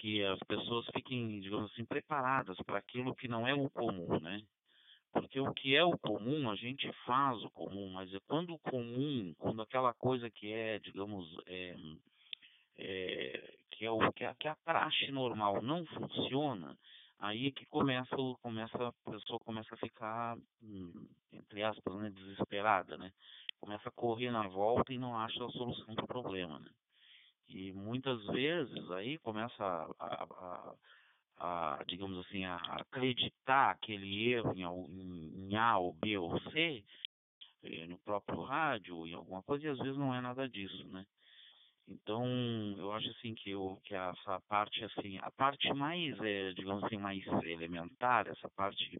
que 0.00 0.24
as 0.24 0.38
pessoas 0.40 0.86
fiquem, 0.94 1.40
digamos 1.40 1.70
assim, 1.70 1.84
preparadas 1.84 2.56
para 2.64 2.78
aquilo 2.78 3.14
que 3.14 3.28
não 3.28 3.46
é 3.46 3.52
o 3.52 3.68
comum, 3.68 4.18
né? 4.18 4.42
Porque 5.12 5.38
o 5.38 5.52
que 5.52 5.76
é 5.76 5.84
o 5.84 5.98
comum, 5.98 6.50
a 6.50 6.56
gente 6.56 6.90
faz 7.04 7.42
o 7.44 7.50
comum, 7.50 7.90
mas 7.90 8.12
é 8.14 8.18
quando 8.26 8.54
o 8.54 8.58
comum, 8.58 9.34
quando 9.38 9.60
aquela 9.60 9.92
coisa 9.92 10.30
que 10.30 10.50
é, 10.52 10.78
digamos, 10.78 11.26
é, 11.46 11.76
é, 12.78 13.54
que, 13.72 13.84
é 13.84 13.90
o, 13.90 14.12
que, 14.12 14.24
é, 14.24 14.34
que 14.34 14.48
é 14.48 14.52
a 14.52 14.56
praxe 14.64 15.10
normal 15.12 15.60
não 15.60 15.84
funciona, 15.84 16.78
aí 17.18 17.48
é 17.48 17.50
que 17.50 17.66
começa, 17.66 18.16
começa, 18.40 18.88
a 18.88 19.10
pessoa 19.10 19.38
começa 19.40 19.74
a 19.74 19.78
ficar, 19.78 20.38
hum, 20.62 21.06
entre 21.32 21.62
aspas, 21.62 21.94
né, 21.96 22.10
desesperada, 22.10 22.96
né? 22.96 23.12
começa 23.60 23.90
a 23.90 23.92
correr 23.92 24.30
na 24.30 24.48
volta 24.48 24.92
e 24.92 24.98
não 24.98 25.14
acha 25.14 25.44
a 25.44 25.50
solução 25.50 25.94
do 25.94 26.06
problema, 26.06 26.58
né? 26.58 26.70
E 27.52 27.72
muitas 27.72 28.24
vezes 28.26 28.90
aí 28.92 29.18
começa 29.18 29.64
a, 29.64 29.88
a, 29.98 30.74
a, 31.38 31.78
a 31.78 31.84
digamos 31.84 32.24
assim, 32.24 32.44
a 32.44 32.56
acreditar 32.56 33.70
aquele 33.70 34.30
erro 34.30 34.54
em, 34.54 35.48
em, 35.48 35.56
A 35.56 35.78
ou 35.78 35.92
B 35.92 36.16
ou 36.16 36.38
C, 36.50 36.84
eh, 37.64 37.86
no 37.86 37.98
próprio 37.98 38.42
rádio, 38.42 39.06
em 39.06 39.14
alguma 39.14 39.42
coisa, 39.42 39.66
e 39.66 39.68
às 39.68 39.78
vezes 39.78 39.96
não 39.96 40.14
é 40.14 40.20
nada 40.20 40.48
disso, 40.48 40.86
né? 40.88 41.04
Então, 41.88 42.24
eu 42.78 42.92
acho 42.92 43.10
assim 43.10 43.34
que, 43.34 43.50
eu, 43.50 43.80
que 43.84 43.94
essa 43.96 44.40
parte 44.48 44.84
assim, 44.84 45.18
a 45.18 45.30
parte 45.32 45.72
mais, 45.74 46.16
é, 46.20 46.52
digamos 46.52 46.84
assim, 46.84 46.96
mais 46.96 47.26
elementar, 47.42 48.28
essa 48.28 48.48
parte, 48.50 48.96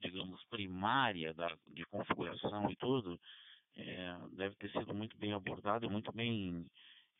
digamos, 0.00 0.42
primária 0.44 1.34
da, 1.34 1.54
de 1.66 1.84
configuração 1.86 2.70
e 2.70 2.76
tudo, 2.76 3.20
é, 3.76 4.16
deve 4.32 4.54
ter 4.56 4.70
sido 4.72 4.94
muito 4.94 5.16
bem 5.18 5.34
abordada 5.34 5.84
e 5.84 5.90
muito 5.90 6.10
bem 6.10 6.64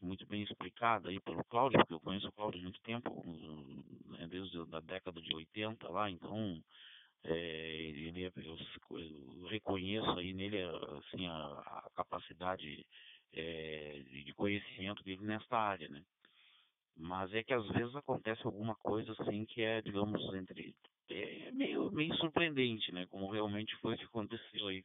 muito 0.03 0.27
bem 0.27 0.43
explicada 0.43 1.09
aí 1.09 1.21
pelo 1.21 1.45
Cláudio, 1.45 1.79
porque 1.79 1.95
eu 1.95 2.01
conheço 2.01 2.29
o 2.29 2.33
Cláudio 2.33 2.61
há 2.61 2.63
muito 2.63 2.81
tempo, 2.83 3.25
né, 4.09 4.27
desde 4.29 4.59
a 4.59 4.81
década 4.81 5.21
de 5.21 5.35
80 5.35 5.89
lá, 5.89 6.11
então 6.11 6.63
é, 7.25 7.37
ele, 7.37 8.25
eu, 8.37 8.59
eu 8.99 9.47
reconheço 9.47 10.11
aí 10.19 10.33
nele 10.33 10.63
assim, 10.63 11.27
a, 11.27 11.35
a 11.35 11.91
capacidade 11.95 12.85
é, 13.33 14.03
de 14.25 14.33
conhecimento 14.35 15.03
dele 15.05 15.23
nessa 15.23 15.57
área, 15.57 15.89
né? 15.89 16.03
Mas 16.97 17.33
é 17.33 17.43
que 17.43 17.55
às 17.55 17.67
vezes 17.69 17.95
acontece 17.97 18.43
alguma 18.45 18.75
coisa 18.77 19.13
assim 19.13 19.47
que 19.47 19.63
é, 19.63 19.81
digamos, 19.81 20.23
entre 20.35 20.75
é 21.11 21.51
meio, 21.53 21.91
meio 21.91 22.15
surpreendente, 22.17 22.93
né? 22.93 23.07
Como 23.07 23.31
realmente 23.31 23.75
foi 23.77 23.95
o 23.95 23.99
que 23.99 24.05
aconteceu 24.05 24.69
aí 24.69 24.85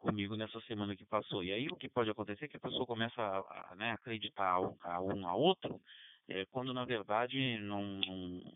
comigo 0.00 0.36
nessa 0.36 0.60
semana 0.62 0.96
que 0.96 1.04
passou. 1.04 1.44
E 1.44 1.52
aí 1.52 1.68
o 1.68 1.76
que 1.76 1.88
pode 1.88 2.10
acontecer 2.10 2.46
é 2.46 2.48
que 2.48 2.56
a 2.56 2.60
pessoa 2.60 2.86
começa 2.86 3.20
a, 3.20 3.72
a 3.72 3.74
né, 3.76 3.92
acreditar 3.92 4.48
a 4.82 5.00
um 5.00 5.26
a 5.26 5.34
outro, 5.34 5.80
é, 6.28 6.44
quando 6.46 6.72
na 6.72 6.84
verdade 6.84 7.58
não, 7.58 7.82
não, 7.82 8.52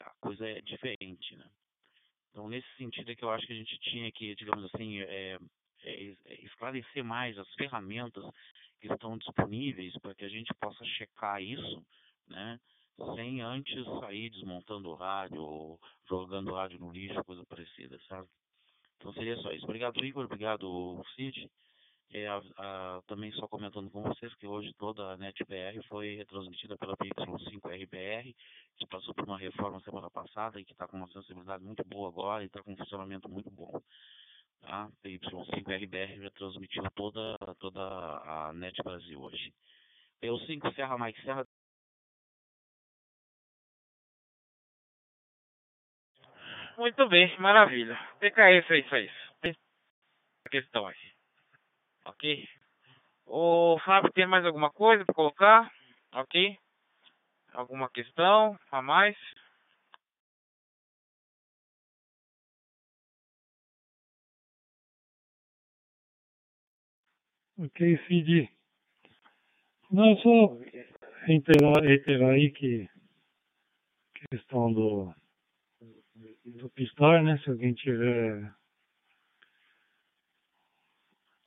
a 0.00 0.10
coisa 0.20 0.48
é 0.48 0.60
diferente, 0.60 1.36
né? 1.36 1.46
Então 2.30 2.48
nesse 2.48 2.68
sentido 2.76 3.10
é 3.10 3.14
que 3.14 3.24
eu 3.24 3.30
acho 3.30 3.46
que 3.46 3.52
a 3.52 3.56
gente 3.56 3.78
tinha 3.80 4.10
que, 4.12 4.34
digamos 4.34 4.64
assim, 4.72 5.00
é, 5.00 5.38
é, 5.82 6.16
é 6.26 6.44
esclarecer 6.44 7.04
mais 7.04 7.38
as 7.38 7.52
ferramentas 7.54 8.24
que 8.80 8.92
estão 8.92 9.16
disponíveis 9.18 9.96
para 9.98 10.14
que 10.14 10.24
a 10.24 10.28
gente 10.28 10.52
possa 10.54 10.84
checar 10.84 11.42
isso, 11.42 11.84
né? 12.28 12.58
Sem 13.14 13.40
antes 13.40 13.84
sair 14.00 14.30
desmontando 14.30 14.90
o 14.90 14.94
rádio 14.94 15.42
ou 15.42 15.80
jogando 16.08 16.50
o 16.50 16.54
rádio 16.54 16.78
no 16.78 16.92
lixo, 16.92 17.24
coisa 17.24 17.44
parecida, 17.46 17.98
sabe? 18.08 18.28
Então 19.00 19.14
seria 19.14 19.36
só 19.38 19.50
isso. 19.50 19.64
Obrigado, 19.64 20.04
Igor. 20.04 20.26
Obrigado, 20.26 21.02
Cid. 21.16 21.50
É, 22.12 22.26
a, 22.26 22.42
a, 22.58 23.02
também 23.06 23.32
só 23.32 23.48
comentando 23.48 23.90
com 23.90 24.02
vocês 24.02 24.34
que 24.34 24.46
hoje 24.46 24.74
toda 24.74 25.12
a 25.12 25.16
NetBR 25.16 25.80
foi 25.88 26.16
retransmitida 26.16 26.76
pela 26.76 26.96
PY5RBR, 26.96 28.34
que 28.76 28.86
passou 28.88 29.14
por 29.14 29.24
uma 29.24 29.38
reforma 29.38 29.80
semana 29.80 30.10
passada 30.10 30.60
e 30.60 30.64
que 30.64 30.72
está 30.72 30.86
com 30.86 30.96
uma 30.96 31.06
sensibilidade 31.12 31.64
muito 31.64 31.84
boa 31.84 32.08
agora 32.08 32.42
e 32.42 32.46
está 32.46 32.62
com 32.62 32.72
um 32.72 32.76
funcionamento 32.76 33.28
muito 33.28 33.50
bom. 33.50 33.80
Tá? 34.60 34.90
PY5RBR 35.04 36.20
já 36.20 36.30
transmitiu 36.32 36.82
toda, 36.94 37.38
toda 37.58 37.80
a 37.80 38.52
Net 38.54 38.76
Brasil 38.82 39.20
hoje. 39.20 39.54
PY5 40.20 40.74
Serra 40.74 40.98
Mike 40.98 41.22
Serra. 41.22 41.46
Muito 46.80 47.06
bem, 47.10 47.38
maravilha. 47.38 47.94
PKS 48.20 48.70
é 48.70 48.78
isso 48.78 48.94
aí. 48.94 49.10
A 50.46 50.48
questão 50.48 50.86
aqui. 50.86 51.12
Ok? 52.06 52.48
O 53.26 53.78
Fábio 53.84 54.10
tem 54.14 54.26
mais 54.26 54.46
alguma 54.46 54.70
coisa 54.70 55.04
para 55.04 55.14
colocar? 55.14 55.70
Ok? 56.14 56.56
Alguma 57.52 57.90
questão 57.90 58.58
a 58.72 58.80
mais? 58.80 59.14
Ok, 67.58 67.98
Cid. 68.06 68.48
Não, 69.90 70.16
só 70.16 70.56
reiterar 71.26 72.30
aí 72.30 72.50
que 72.50 72.88
questão 74.30 74.72
do, 74.72 75.14
do 76.58 76.70
Pistar, 76.70 77.22
né? 77.22 77.38
Se 77.38 77.50
alguém 77.50 77.72
tiver 77.74 78.52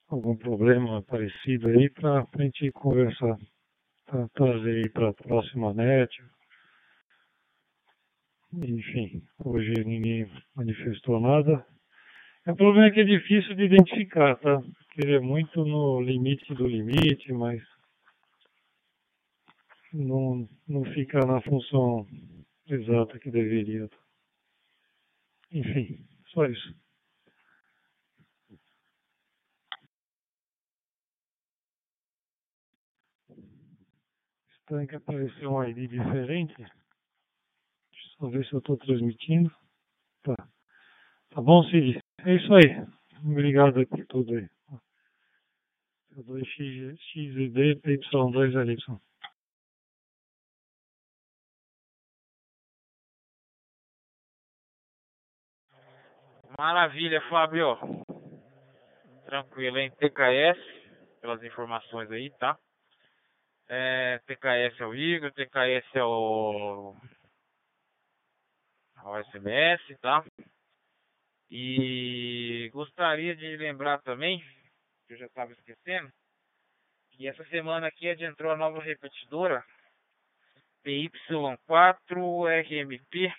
algum 0.08 0.36
problema 0.36 1.01
parecido 1.04 1.70
aí, 1.70 1.89
para 1.89 2.22
a 2.22 2.41
gente 2.41 2.72
conversar, 2.72 3.38
para 4.06 4.28
trazer 4.30 4.84
aí 4.84 4.89
para 4.89 5.10
a 5.10 5.14
próxima 5.14 5.74
net. 5.74 6.12
Enfim, 8.54 9.24
hoje 9.43 9.74
ninguém 9.84 10.30
manifestou 10.56 11.20
nada. 11.20 11.66
O 12.45 12.56
problema 12.56 12.88
é 12.88 12.91
que 12.91 12.99
é 12.99 13.04
difícil 13.04 13.56
de 13.56 13.64
identificar, 13.64 14.36
tá? 14.36 14.60
Porque 14.60 15.01
ele 15.01 15.16
é 15.16 15.20
muito 15.20 15.66
no 15.66 16.01
limite 16.01 16.54
do 16.54 16.68
limite, 16.68 17.32
mas 17.32 17.62
não, 19.93 20.47
não 20.68 20.84
fica 20.93 21.26
na 21.26 21.41
função 21.41 22.06
exata 22.68 23.18
que 23.18 23.32
deveria. 23.32 23.89
Enfim, 25.54 26.04
só 26.30 26.45
isso. 26.47 26.76
Estranho 34.51 34.88
que 34.88 34.95
apareceu 34.95 35.51
um 35.51 35.64
ID 35.64 35.91
diferente. 35.91 36.56
Deixa 36.58 36.72
eu 38.08 38.18
só 38.18 38.30
ver 38.30 38.45
se 38.47 38.54
eu 38.54 38.60
estou 38.60 38.78
transmitindo. 38.78 39.56
Tá. 40.24 40.36
Tá 41.30 41.41
bom, 41.41 41.64
Cid? 41.66 41.99
É 42.26 42.36
isso 42.36 42.51
aí. 42.56 42.88
Obrigado 43.24 43.86
por 43.88 44.06
tudo 44.08 44.36
aí. 44.36 44.49
P2X, 46.14 46.97
XD, 46.97 47.76
PY2LY. 47.82 48.99
Maravilha, 56.64 57.20
Fábio. 57.30 57.78
Tranquilo, 59.26 59.80
hein? 59.80 59.91
TKS, 59.99 60.57
pelas 61.20 61.43
informações 61.43 62.09
aí, 62.09 62.32
tá? 62.39 62.57
É, 63.68 64.22
TKS 64.26 64.80
é 64.80 64.86
o 64.86 64.95
Igor, 64.95 65.34
TKS 65.34 65.86
é 65.93 66.03
o, 66.05 66.95
o 69.03 69.24
SMS, 69.26 69.82
tá? 69.99 70.24
E 71.51 72.70
gostaria 72.72 73.36
de 73.36 73.57
lembrar 73.57 74.01
também, 74.01 74.39
que 75.05 75.16
eu 75.16 75.18
já 75.18 75.26
estava 75.26 75.51
esquecendo, 75.51 76.09
que 77.11 77.28
essa 77.28 77.43
semana 77.49 77.88
aqui 77.88 78.07
é 78.07 78.14
entrou 78.24 78.53
a 78.53 78.55
nova 78.55 78.82
repetidora 78.82 79.61
PY4RMP 80.86 83.34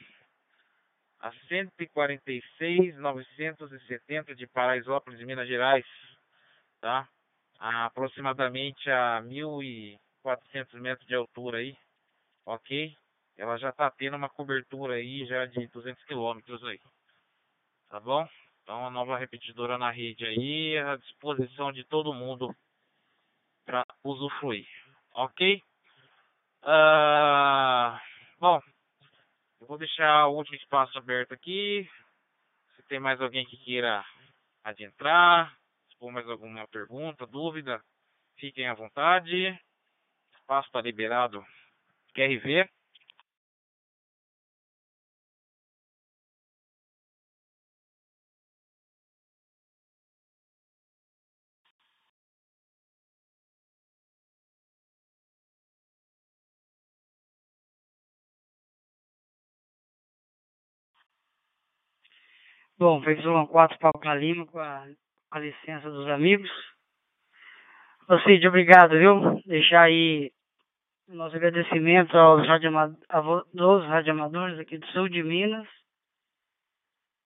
a 1.25 1.33
146.970 1.49 4.35
de 4.35 4.47
Paraisópolis, 4.47 5.21
Minas 5.21 5.49
Gerais, 5.49 5.87
tá? 6.81 7.09
A 7.59 7.87
aproximadamente 7.87 8.91
a 8.91 9.23
1.400 9.23 10.79
metros 10.81 11.07
de 11.07 11.15
altura 11.15 11.59
aí, 11.59 11.75
ok? 12.45 12.95
Ela 13.39 13.57
já 13.57 13.71
está 13.71 13.91
tendo 13.91 14.19
uma 14.19 14.29
cobertura 14.29 14.95
aí 14.95 15.25
já 15.25 15.47
de 15.47 15.67
200 15.69 16.05
quilômetros 16.05 16.63
aí 16.65 16.79
tá 17.95 18.01
bom? 18.01 18.29
Então, 18.63 18.87
a 18.87 18.91
nova 18.91 19.17
repetidora 19.17 19.79
na 19.79 19.89
rede 19.89 20.27
aí, 20.27 20.77
à 20.79 20.97
disposição 20.97 21.71
de 21.71 21.85
todo 21.85 22.13
mundo 22.13 22.53
para 23.65 23.87
usufruir, 24.03 24.67
ok? 25.15 25.63
Uh, 26.65 27.97
bom, 28.41 28.61
eu 29.65 29.67
vou 29.67 29.79
deixar 29.79 30.27
o 30.27 30.37
último 30.37 30.57
espaço 30.57 30.99
aberto 30.99 31.33
aqui. 31.33 31.89
Se 32.77 32.83
tem 32.83 33.01
mais 33.01 33.19
alguém 33.19 33.47
que 33.47 33.57
queira 33.57 34.05
adentrar, 34.63 35.57
for 35.99 36.13
mais 36.13 36.29
alguma 36.29 36.69
pergunta, 36.69 37.27
dúvida, 37.27 37.83
fiquem 38.37 38.69
à 38.69 38.75
vontade. 38.75 39.59
Espaço 40.35 40.69
está 40.69 40.83
liberado. 40.83 41.43
QRV. 42.13 42.69
Bom, 62.85 63.01
PY4 63.01 63.79
Papa 63.79 64.15
Lima, 64.15 64.45
com 64.45 64.59
a, 64.59 64.87
a 65.31 65.39
licença 65.39 65.91
dos 65.91 66.07
amigos. 66.07 66.51
Ô 68.07 68.19
Cid, 68.19 68.47
obrigado, 68.47 68.91
viu? 68.91 69.41
Deixar 69.47 69.85
aí 69.85 70.31
o 71.09 71.15
nosso 71.15 71.35
agradecimento 71.35 72.15
aos 72.15 72.47
radioamadores, 72.47 73.89
radioamadores 73.89 74.59
aqui 74.59 74.77
do 74.77 74.87
sul 74.89 75.09
de 75.09 75.23
Minas, 75.23 75.67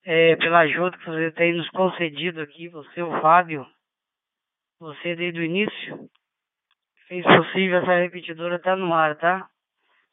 é, 0.05 0.37
pela 0.37 0.59
ajuda 0.59 0.97
que 0.97 1.05
você 1.05 1.29
tem 1.31 1.51
nos 1.51 1.69
concedido 1.71 2.39
aqui, 2.39 2.69
você, 2.69 3.01
o 3.01 3.19
Fábio, 3.19 3.67
você 4.79 5.13
desde 5.13 5.41
o 5.41 5.43
início, 5.43 6.09
fez 7.09 7.25
possível 7.25 7.79
essa 7.79 7.99
repetidora 7.99 8.55
estar 8.55 8.77
no 8.77 8.93
ar, 8.93 9.17
tá? 9.17 9.49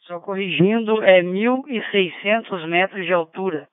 Só 0.09 0.19
corrigindo, 0.19 1.05
é 1.05 1.23
1.600 1.23 2.67
metros 2.67 3.07
de 3.07 3.13
altura. 3.13 3.69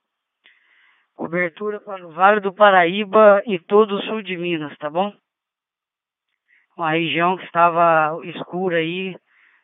Cobertura 1.15 1.79
para 1.79 2.05
o 2.05 2.11
Vale 2.11 2.39
do 2.39 2.53
Paraíba 2.53 3.41
e 3.45 3.59
todo 3.59 3.95
o 3.95 4.01
sul 4.01 4.21
de 4.21 4.35
Minas, 4.35 4.75
tá 4.77 4.89
bom? 4.89 5.13
Uma 6.75 6.91
região 6.91 7.37
que 7.37 7.45
estava 7.45 8.19
escura 8.25 8.77
aí 8.77 9.15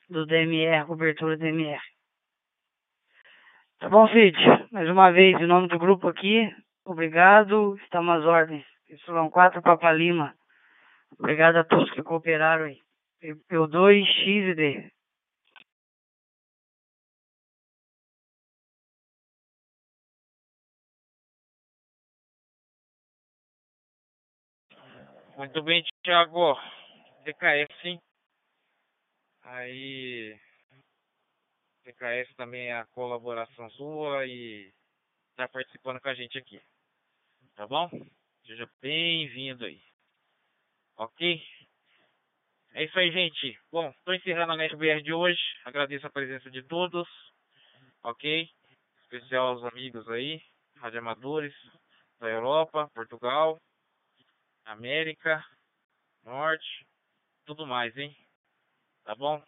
do 0.10 0.26
DMR, 0.26 0.86
cobertura 0.86 1.38
DMR. 1.38 1.82
Tá 3.80 3.90
bom, 3.90 4.08
Cid? 4.10 4.38
Mais 4.72 4.90
uma 4.90 5.12
vez, 5.12 5.40
em 5.40 5.48
nome 5.48 5.68
do 5.68 5.80
grupo 5.80 6.08
aqui, 6.08 6.54
obrigado. 6.86 7.76
Estamos 7.84 8.20
às 8.20 8.26
ordens. 8.26 8.66
Y4 8.90 9.62
Papa 9.62 9.92
Lima. 9.92 10.34
Obrigado 11.18 11.58
a 11.58 11.64
todos 11.64 11.90
que 11.92 12.04
cooperaram 12.04 12.66
aí. 12.66 12.78
Eu2, 13.52 14.06
X 14.06 14.28
e 14.28 14.56
D. 14.56 14.92
Muito 25.40 25.64
bem, 25.64 25.82
Thiago. 26.04 26.54
DKS, 27.24 27.74
sim. 27.82 27.98
Aí. 29.44 30.38
DKS 31.86 32.36
também 32.36 32.68
é 32.68 32.74
a 32.74 32.86
colaboração 32.88 33.70
sua 33.70 34.26
e 34.26 34.70
tá 35.38 35.48
participando 35.48 36.02
com 36.02 36.10
a 36.10 36.14
gente 36.14 36.38
aqui. 36.38 36.62
Tá 37.56 37.66
bom? 37.66 37.90
Seja 38.46 38.70
bem-vindo 38.82 39.64
aí. 39.64 39.82
Ok? 40.98 41.42
É 42.74 42.84
isso 42.84 43.00
aí, 43.00 43.10
gente. 43.10 43.58
Bom, 43.72 43.94
tô 44.04 44.12
encerrando 44.12 44.52
a 44.52 44.58
NetBR 44.58 45.02
de 45.02 45.14
hoje. 45.14 45.40
Agradeço 45.64 46.06
a 46.06 46.12
presença 46.12 46.52
de 46.52 46.64
todos. 46.64 47.08
Ok? 48.04 48.46
Especial 49.04 49.48
aos 49.48 49.64
amigos 49.64 50.06
aí, 50.10 50.42
radioamadores 50.76 51.56
da 52.20 52.28
Europa, 52.28 52.92
Portugal, 52.94 53.58
América, 54.70 55.44
Norte, 56.24 56.86
tudo 57.46 57.66
mais, 57.66 57.96
hein? 57.98 58.16
Tá 59.04 59.16
bom? 59.16 59.44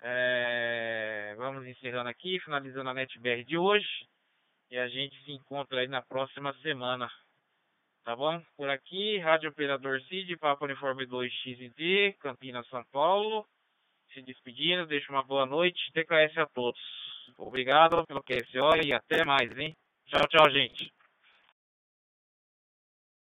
É... 0.00 1.34
Vamos 1.36 1.66
encerrando 1.66 2.08
aqui, 2.08 2.38
finalizando 2.40 2.90
a 2.90 2.94
NetBR 2.94 3.44
de 3.44 3.58
hoje. 3.58 4.06
E 4.70 4.78
a 4.78 4.88
gente 4.88 5.20
se 5.24 5.32
encontra 5.32 5.80
aí 5.80 5.88
na 5.88 6.00
próxima 6.00 6.54
semana. 6.62 7.10
Tá 8.04 8.14
bom? 8.14 8.40
Por 8.56 8.70
aqui, 8.70 9.18
Rádio 9.18 9.50
Operador 9.50 10.00
Cid, 10.02 10.36
Papo 10.36 10.64
Uniforme 10.64 11.06
2 11.06 11.32
XD, 11.32 12.16
Campinas, 12.20 12.68
São 12.68 12.84
Paulo. 12.92 13.44
Se 14.12 14.22
despedindo, 14.22 14.86
deixa 14.86 15.10
uma 15.10 15.24
boa 15.24 15.44
noite. 15.44 15.90
TKS 15.92 16.38
a 16.38 16.46
todos. 16.46 16.80
Obrigado 17.36 18.06
pelo 18.06 18.22
QSO 18.22 18.76
e 18.84 18.92
até 18.92 19.24
mais, 19.24 19.50
hein? 19.58 19.74
Tchau, 20.06 20.28
tchau, 20.28 20.50
gente. 20.50 20.92